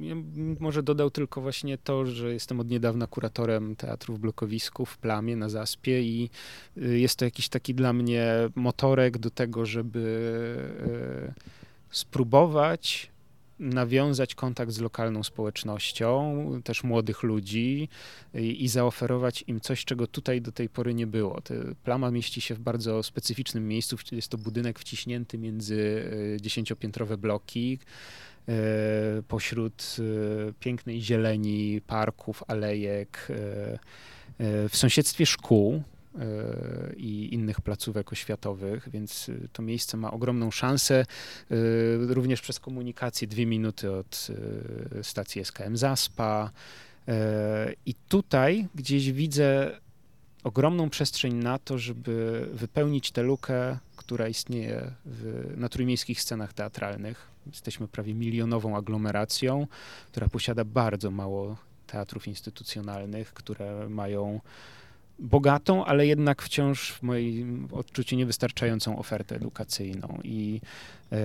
Ja 0.00 0.14
może 0.60 0.82
dodał 0.82 1.10
tylko 1.10 1.40
właśnie 1.40 1.78
to, 1.78 2.06
że 2.06 2.32
jestem 2.32 2.60
od 2.60 2.70
niedawna 2.70 3.06
kuratorem 3.06 3.76
teatru 3.76 4.14
w 4.14 4.18
blokowisku 4.18 4.86
w 4.86 4.98
Plamie 4.98 5.36
na 5.36 5.48
Zaspie 5.48 6.02
i 6.02 6.30
y, 6.76 6.98
jest 6.98 7.18
to 7.18 7.24
jakiś 7.24 7.48
taki 7.48 7.74
dla 7.74 7.92
mnie 7.92 8.26
motorek 8.54 9.18
do 9.18 9.30
tego, 9.30 9.66
żeby 9.66 9.98
y, 11.30 11.34
spróbować 11.90 13.13
nawiązać 13.58 14.34
kontakt 14.34 14.72
z 14.72 14.80
lokalną 14.80 15.22
społecznością, 15.22 16.60
też 16.64 16.84
młodych 16.84 17.22
ludzi 17.22 17.88
i, 18.34 18.64
i, 18.64 18.68
zaoferować 18.68 19.44
im 19.46 19.60
coś, 19.60 19.84
czego 19.84 20.06
tutaj 20.06 20.40
do 20.40 20.52
tej 20.52 20.68
pory 20.68 20.94
nie 20.94 21.06
było. 21.06 21.40
Te 21.40 21.54
plama 21.84 22.10
mieści 22.10 22.40
się 22.40 22.54
w 22.54 22.60
bardzo 22.60 23.02
specyficznym 23.02 23.68
miejscu, 23.68 23.96
jest 24.12 24.28
to 24.28 24.38
budynek 24.38 24.78
wciśnięty 24.78 25.38
między 25.38 26.10
e, 26.36 26.40
dziesięciopiętrowe 26.40 27.16
bloki, 27.16 27.78
pośród 29.28 29.96
pięknej 30.60 31.02
zieleni, 31.02 31.80
parków, 31.86 32.42
alejek, 32.46 33.28
w 34.38 34.76
sąsiedztwie 34.76 35.26
szkół, 35.26 35.82
i 36.96 37.34
innych 37.34 37.60
placówek 37.60 38.12
oświatowych, 38.12 38.88
więc 38.90 39.30
to 39.52 39.62
miejsce 39.62 39.96
ma 39.96 40.10
ogromną 40.10 40.50
szansę 40.50 41.06
również 41.98 42.40
przez 42.40 42.60
komunikację 42.60 43.28
dwie 43.28 43.46
minuty 43.46 43.92
od 43.92 44.28
stacji 45.02 45.44
SKM 45.44 45.76
Zaspa. 45.76 46.50
I 47.86 47.94
tutaj 48.08 48.68
gdzieś 48.74 49.12
widzę 49.12 49.80
ogromną 50.44 50.90
przestrzeń 50.90 51.34
na 51.34 51.58
to, 51.58 51.78
żeby 51.78 52.48
wypełnić 52.52 53.10
tę 53.10 53.22
lukę, 53.22 53.78
która 53.96 54.28
istnieje 54.28 54.90
w, 55.04 55.52
na 55.56 55.68
trójmiejskich 55.68 56.20
scenach 56.20 56.52
teatralnych. 56.52 57.34
Jesteśmy 57.46 57.88
prawie 57.88 58.14
milionową 58.14 58.76
aglomeracją, 58.76 59.66
która 60.10 60.28
posiada 60.28 60.64
bardzo 60.64 61.10
mało 61.10 61.56
teatrów 61.86 62.28
instytucjonalnych, 62.28 63.34
które 63.34 63.88
mają 63.88 64.40
bogatą, 65.18 65.84
ale 65.84 66.06
jednak 66.06 66.42
wciąż 66.42 66.92
w 66.92 67.02
moim 67.02 67.68
odczuciu 67.72 68.16
niewystarczającą 68.16 68.98
ofertę 68.98 69.36
edukacyjną 69.36 70.18
i 70.24 70.60
e, 71.12 71.16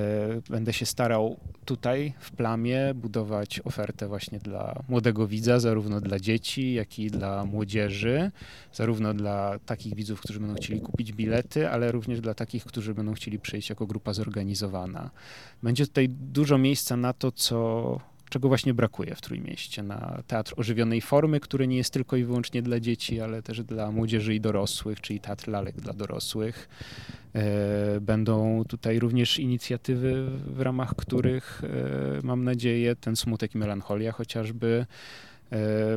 będę 0.49 0.73
się 0.73 0.85
starał 0.85 1.39
tutaj 1.65 2.13
w 2.19 2.31
plamie 2.31 2.93
budować 2.95 3.61
ofertę 3.63 4.07
właśnie 4.07 4.39
dla 4.39 4.83
młodego 4.89 5.27
widza, 5.27 5.59
zarówno 5.59 6.01
dla 6.01 6.19
dzieci, 6.19 6.73
jak 6.73 6.99
i 6.99 7.07
dla 7.07 7.45
młodzieży, 7.45 8.31
zarówno 8.73 9.13
dla 9.13 9.59
takich 9.65 9.95
widzów, 9.95 10.21
którzy 10.21 10.39
będą 10.39 10.55
chcieli 10.55 10.81
kupić 10.81 11.13
bilety, 11.13 11.69
ale 11.69 11.91
również 11.91 12.21
dla 12.21 12.33
takich, 12.33 12.65
którzy 12.65 12.93
będą 12.93 13.13
chcieli 13.13 13.39
przyjść 13.39 13.69
jako 13.69 13.87
grupa 13.87 14.13
zorganizowana. 14.13 15.09
Będzie 15.63 15.87
tutaj 15.87 16.09
dużo 16.09 16.57
miejsca 16.57 16.97
na 16.97 17.13
to, 17.13 17.31
co 17.31 17.99
czego 18.29 18.47
właśnie 18.47 18.73
brakuje 18.73 19.15
w 19.15 19.21
Trójmieście, 19.21 19.83
na 19.83 20.23
teatr 20.27 20.53
ożywionej 20.57 21.01
formy, 21.01 21.39
który 21.39 21.67
nie 21.67 21.77
jest 21.77 21.93
tylko 21.93 22.15
i 22.15 22.23
wyłącznie 22.23 22.61
dla 22.61 22.79
dzieci, 22.79 23.21
ale 23.21 23.41
też 23.41 23.63
dla 23.63 23.91
młodzieży 23.91 24.35
i 24.35 24.41
dorosłych, 24.41 25.01
czyli 25.01 25.19
teatr 25.19 25.47
lalek 25.47 25.81
dla 25.81 25.93
dorosłych. 25.93 26.69
E, 27.35 28.01
będą 28.01 28.63
tutaj 28.67 28.99
również 28.99 29.39
inicjatywy, 29.39 30.25
w 30.45 30.61
ramach 30.61 30.95
których 30.95 31.61
e, 31.63 31.67
mam 32.23 32.43
nadzieję 32.43 32.95
ten 32.95 33.15
smutek 33.15 33.55
i 33.55 33.57
melancholia 33.57 34.11
chociażby 34.11 34.85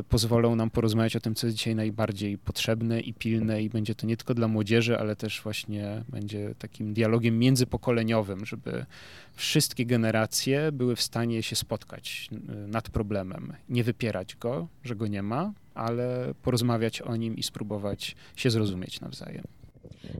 pozwolą 0.09 0.55
nam 0.55 0.69
porozmawiać 0.69 1.15
o 1.15 1.19
tym, 1.19 1.35
co 1.35 1.47
jest 1.47 1.57
dzisiaj 1.57 1.75
najbardziej 1.75 2.37
potrzebne 2.37 2.99
i 2.99 3.13
pilne 3.13 3.63
i 3.63 3.69
będzie 3.69 3.95
to 3.95 4.07
nie 4.07 4.17
tylko 4.17 4.33
dla 4.33 4.47
młodzieży, 4.47 4.99
ale 4.99 5.15
też 5.15 5.41
właśnie 5.41 6.03
będzie 6.09 6.55
takim 6.59 6.93
dialogiem 6.93 7.39
międzypokoleniowym, 7.39 8.45
żeby 8.45 8.85
wszystkie 9.33 9.85
generacje 9.85 10.71
były 10.71 10.95
w 10.95 11.01
stanie 11.01 11.43
się 11.43 11.55
spotkać 11.55 12.29
e, 12.31 12.67
nad 12.67 12.89
problemem, 12.89 13.53
nie 13.69 13.83
wypierać 13.83 14.35
go, 14.35 14.67
że 14.83 14.95
go 14.95 15.07
nie 15.07 15.23
ma, 15.23 15.53
ale 15.73 16.33
porozmawiać 16.41 17.01
o 17.01 17.15
nim 17.15 17.37
i 17.37 17.43
spróbować 17.43 18.15
się 18.35 18.49
zrozumieć 18.49 19.01
nawzajem. 19.01 19.43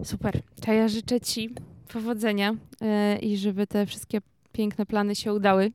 Super. 0.03 0.41
To 0.61 0.73
ja 0.73 0.87
życzę 0.87 1.21
Ci 1.21 1.49
powodzenia 1.87 2.55
yy, 2.81 3.19
i 3.19 3.37
żeby 3.37 3.67
te 3.67 3.85
wszystkie 3.85 4.21
piękne 4.51 4.85
plany 4.85 5.15
się 5.15 5.33
udały. 5.33 5.71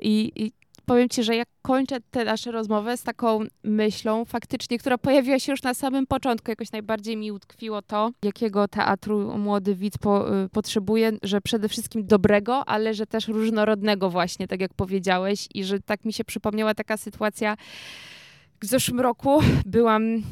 I, 0.00 0.32
i 0.36 0.52
powiem 0.88 1.08
ci, 1.08 1.22
że 1.22 1.36
jak 1.36 1.48
kończę 1.62 1.96
tę 2.10 2.24
naszą 2.24 2.50
rozmowę 2.50 2.96
z 2.96 3.02
taką 3.02 3.40
myślą, 3.64 4.24
faktycznie, 4.24 4.78
która 4.78 4.98
pojawiła 4.98 5.38
się 5.38 5.52
już 5.52 5.62
na 5.62 5.74
samym 5.74 6.06
początku, 6.06 6.50
jakoś 6.50 6.72
najbardziej 6.72 7.16
mi 7.16 7.32
utkwiło 7.32 7.82
to, 7.82 8.10
jakiego 8.22 8.68
teatru 8.68 9.38
młody 9.38 9.74
widz 9.74 9.98
po, 9.98 10.42
y, 10.44 10.48
potrzebuje, 10.48 11.12
że 11.22 11.40
przede 11.40 11.68
wszystkim 11.68 12.06
dobrego, 12.06 12.68
ale 12.68 12.94
że 12.94 13.06
też 13.06 13.28
różnorodnego 13.28 14.10
właśnie, 14.10 14.48
tak 14.48 14.60
jak 14.60 14.74
powiedziałeś 14.74 15.48
i 15.54 15.64
że 15.64 15.80
tak 15.80 16.04
mi 16.04 16.12
się 16.12 16.24
przypomniała 16.24 16.74
taka 16.74 16.96
sytuacja, 16.96 17.56
w 18.60 18.66
zeszłym 18.66 19.00
roku 19.00 19.40
byłam 19.66 20.22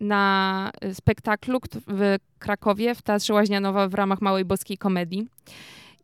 na 0.00 0.70
spektaklu 0.92 1.60
w 1.86 2.16
Krakowie 2.38 2.94
w 2.94 3.02
Teatrze 3.02 3.34
Łaźnianowa 3.34 3.88
w 3.88 3.94
ramach 3.94 4.20
Małej 4.20 4.44
Boskiej 4.44 4.78
Komedii. 4.78 5.26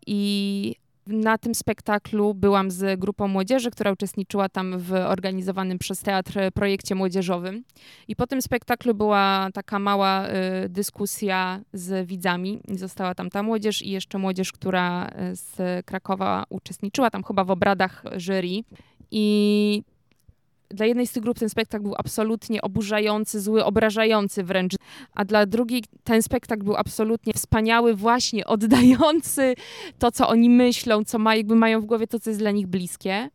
I 0.07 0.75
na 1.07 1.39
tym 1.39 1.55
spektaklu 1.55 2.35
byłam 2.35 2.71
z 2.71 3.01
grupą 3.01 3.29
młodzieży, 3.29 3.71
która 3.71 3.93
uczestniczyła 3.93 4.49
tam 4.49 4.79
w 4.79 4.93
organizowanym 4.93 5.79
przez 5.79 6.01
teatr 6.01 6.39
projekcie 6.55 6.95
młodzieżowym. 6.95 7.65
I 8.09 8.17
po 8.17 8.27
tym 8.27 8.43
spektaklu 8.43 8.95
była 8.95 9.49
taka 9.55 9.79
mała 9.79 10.29
y, 10.29 10.69
dyskusja 10.69 11.61
z 11.73 12.07
widzami. 12.07 12.61
Została 12.69 13.15
tam 13.15 13.31
ta 13.31 13.43
młodzież 13.43 13.83
i 13.83 13.91
jeszcze 13.91 14.19
młodzież, 14.19 14.53
która 14.53 15.09
y, 15.33 15.37
z 15.37 15.87
Krakowa 15.87 16.45
uczestniczyła 16.49 17.11
tam 17.11 17.25
chyba 17.25 17.45
w 17.45 17.51
obradach 17.51 18.03
jury. 18.17 18.65
I 19.11 19.83
dla 20.71 20.87
jednej 20.87 21.07
z 21.07 21.13
tych 21.13 21.23
grup 21.23 21.39
ten 21.39 21.49
spektakl 21.49 21.83
był 21.83 21.95
absolutnie 21.99 22.63
oburzający, 22.63 23.41
zły, 23.41 23.65
obrażający 23.65 24.45
wręcz, 24.45 24.75
a 25.15 25.25
dla 25.25 25.47
drugiej 25.47 25.85
ten 26.05 26.23
spektakl 26.23 26.65
był 26.65 26.77
absolutnie 26.77 27.33
wspaniały, 27.33 27.95
właśnie 27.95 28.47
oddający 28.47 29.55
to, 29.99 30.11
co 30.13 30.29
oni 30.29 30.51
myślą, 30.51 31.05
co 31.05 31.19
ma, 31.19 31.37
jakby 31.37 31.57
mają 31.57 31.81
w 31.81 31.85
głowie 31.85 32.07
to, 32.07 32.21
co 32.21 32.31
jest 32.31 32.41
dla 32.41 32.51
nich 32.51 32.67
bliskie 32.67 33.31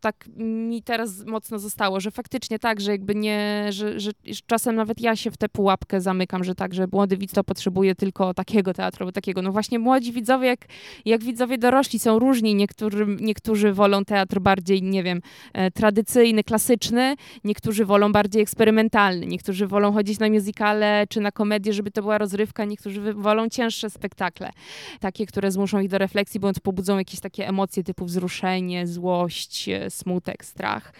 tak 0.00 0.28
mi 0.36 0.82
teraz 0.82 1.24
mocno 1.26 1.58
zostało, 1.58 2.00
że 2.00 2.10
faktycznie 2.10 2.58
tak, 2.58 2.80
że 2.80 2.90
jakby 2.90 3.14
nie, 3.14 3.66
że, 3.70 4.00
że 4.00 4.10
czasem 4.46 4.76
nawet 4.76 5.00
ja 5.00 5.16
się 5.16 5.30
w 5.30 5.36
tę 5.36 5.48
pułapkę 5.48 6.00
zamykam, 6.00 6.44
że 6.44 6.54
tak, 6.54 6.74
że 6.74 6.86
młody 6.92 7.16
widz 7.16 7.32
to 7.32 7.44
potrzebuje 7.44 7.94
tylko 7.94 8.34
takiego 8.34 8.74
teatru, 8.74 9.06
bo 9.06 9.12
takiego. 9.12 9.42
No 9.42 9.52
właśnie 9.52 9.78
młodzi 9.78 10.12
widzowie, 10.12 10.46
jak, 10.46 10.60
jak 11.04 11.24
widzowie 11.24 11.58
dorośli 11.58 11.98
są 11.98 12.18
różni. 12.18 12.54
Niektórzy, 13.20 13.72
wolą 13.72 14.04
teatr 14.04 14.40
bardziej, 14.40 14.82
nie 14.82 15.02
wiem, 15.02 15.20
e, 15.52 15.70
tradycyjny, 15.70 16.44
klasyczny, 16.44 17.16
niektórzy 17.44 17.84
wolą 17.84 18.12
bardziej 18.12 18.42
eksperymentalny, 18.42 19.26
niektórzy 19.26 19.66
wolą 19.66 19.92
chodzić 19.92 20.18
na 20.18 20.28
muzykale 20.28 21.06
czy 21.08 21.20
na 21.20 21.32
komedię, 21.32 21.72
żeby 21.72 21.90
to 21.90 22.02
była 22.02 22.18
rozrywka, 22.18 22.64
niektórzy 22.64 23.14
wolą 23.14 23.48
cięższe 23.48 23.90
spektakle, 23.90 24.50
takie, 25.00 25.26
które 25.26 25.50
zmuszą 25.50 25.80
ich 25.80 25.88
do 25.88 25.98
refleksji, 25.98 26.40
bądź 26.40 26.60
pobudzą 26.60 26.98
jakieś 26.98 27.20
takie 27.20 27.48
emocje 27.48 27.84
typu 27.84 28.04
wzruszenie, 28.04 28.86
złość, 28.86 29.68
e, 29.68 29.89
smutek, 29.90 30.44
strach. 30.44 30.92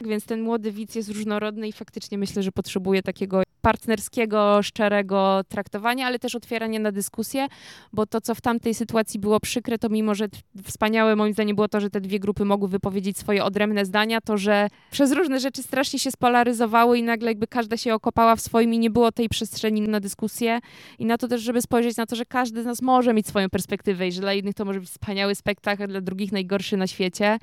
Więc 0.00 0.24
ten 0.24 0.42
młody 0.42 0.72
widz 0.72 0.94
jest 0.94 1.08
różnorodny 1.08 1.68
i 1.68 1.72
faktycznie 1.72 2.18
myślę, 2.18 2.42
że 2.42 2.52
potrzebuje 2.52 3.02
takiego 3.02 3.42
partnerskiego, 3.62 4.62
szczerego 4.62 5.40
traktowania, 5.48 6.06
ale 6.06 6.18
też 6.18 6.34
otwierania 6.34 6.80
na 6.80 6.92
dyskusję, 6.92 7.46
bo 7.92 8.06
to, 8.06 8.20
co 8.20 8.34
w 8.34 8.40
tamtej 8.40 8.74
sytuacji 8.74 9.20
było 9.20 9.40
przykre, 9.40 9.78
to 9.78 9.88
mimo, 9.88 10.14
że 10.14 10.28
wspaniałe 10.64 11.16
moim 11.16 11.32
zdaniem 11.32 11.56
było 11.56 11.68
to, 11.68 11.80
że 11.80 11.90
te 11.90 12.00
dwie 12.00 12.18
grupy 12.20 12.44
mogły 12.44 12.68
wypowiedzieć 12.68 13.18
swoje 13.18 13.44
odrębne 13.44 13.84
zdania, 13.84 14.20
to, 14.20 14.36
że 14.36 14.68
przez 14.90 15.12
różne 15.12 15.40
rzeczy 15.40 15.62
strasznie 15.62 15.98
się 15.98 16.10
spolaryzowały 16.10 16.98
i 16.98 17.02
nagle 17.02 17.30
jakby 17.30 17.46
każda 17.46 17.76
się 17.76 17.94
okopała 17.94 18.36
w 18.36 18.40
swoim 18.40 18.74
i 18.74 18.78
nie 18.78 18.90
było 18.90 19.12
tej 19.12 19.28
przestrzeni 19.28 19.80
na 19.80 20.00
dyskusję 20.00 20.60
i 20.98 21.06
na 21.06 21.18
to 21.18 21.28
też, 21.28 21.42
żeby 21.42 21.62
spojrzeć 21.62 21.96
na 21.96 22.06
to, 22.06 22.16
że 22.16 22.24
każdy 22.24 22.62
z 22.62 22.66
nas 22.66 22.82
może 22.82 23.14
mieć 23.14 23.26
swoją 23.26 23.50
perspektywę 23.50 24.08
i 24.08 24.12
że 24.12 24.20
dla 24.20 24.32
jednych 24.32 24.54
to 24.54 24.64
może 24.64 24.80
być 24.80 24.88
wspaniały 24.88 25.34
spektakl, 25.34 25.88
dla 25.88 26.00
drugich 26.00 26.32
najgorszy 26.32 26.76
na 26.76 26.86
świecie, 26.86 27.38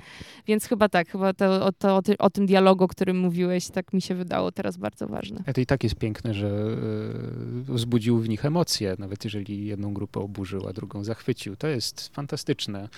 więc 0.48 0.66
chyba 0.66 0.79
tak, 0.88 1.10
chyba 1.10 1.34
to, 1.34 1.72
to, 1.72 1.96
o, 1.96 2.02
ty, 2.02 2.18
o 2.18 2.30
tym 2.30 2.46
dialogu, 2.46 2.84
o 2.84 2.88
którym 2.88 3.20
mówiłeś, 3.20 3.70
tak 3.70 3.94
mi 3.94 4.02
się 4.02 4.16
wydało 4.16 4.52
teraz 4.52 4.78
bardzo 4.78 5.08
ważne. 5.08 5.44
A 5.46 5.54
to 5.54 5.62
i 5.62 5.66
tak 5.66 5.84
jest 5.84 5.96
piękne, 5.96 6.34
że 6.34 6.48
e, 6.48 7.74
wzbudził 7.74 8.20
w 8.20 8.30
nich 8.30 8.46
emocje, 8.46 8.96
nawet 9.00 9.24
jeżeli 9.24 9.66
jedną 9.66 9.94
grupę 9.94 10.20
oburzył, 10.20 10.68
a 10.68 10.74
drugą 10.74 11.04
zachwycił. 11.04 11.56
To 11.56 11.68
jest 11.68 12.10
fantastyczne. 12.14 12.90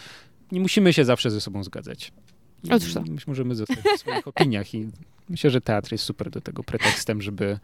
Nie 0.51 0.59
musimy 0.59 0.93
się 0.93 1.05
zawsze 1.05 1.31
ze 1.31 1.41
sobą 1.41 1.63
zgadzać. 1.63 2.11
Otóż 2.71 2.93
to. 2.93 3.03
Możemy 3.27 3.55
zostać 3.55 3.79
w 3.95 3.99
swoich 3.99 4.27
opiniach 4.37 4.73
i 4.73 4.89
myślę, 5.29 5.49
że 5.49 5.61
teatr 5.61 5.91
jest 5.91 6.03
super 6.03 6.29
do 6.29 6.41
tego 6.41 6.63
pretekstem, 6.63 7.21
żeby 7.21 7.59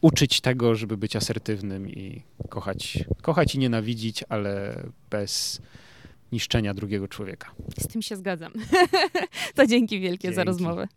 uczyć 0.00 0.40
tego, 0.40 0.74
żeby 0.74 0.96
być 0.96 1.16
asertywnym 1.16 1.88
i 1.88 2.22
kochać, 2.48 3.04
kochać 3.22 3.54
i 3.54 3.58
nienawidzić, 3.58 4.24
ale 4.28 4.82
bez 5.10 5.62
niszczenia 6.32 6.74
drugiego 6.74 7.08
człowieka. 7.08 7.50
Z 7.78 7.88
tym 7.88 8.02
się 8.02 8.16
zgadzam. 8.16 8.52
to 9.56 9.66
dzięki 9.66 10.00
wielkie 10.00 10.28
dzięki. 10.28 10.36
za 10.36 10.44
rozmowę. 10.44 10.88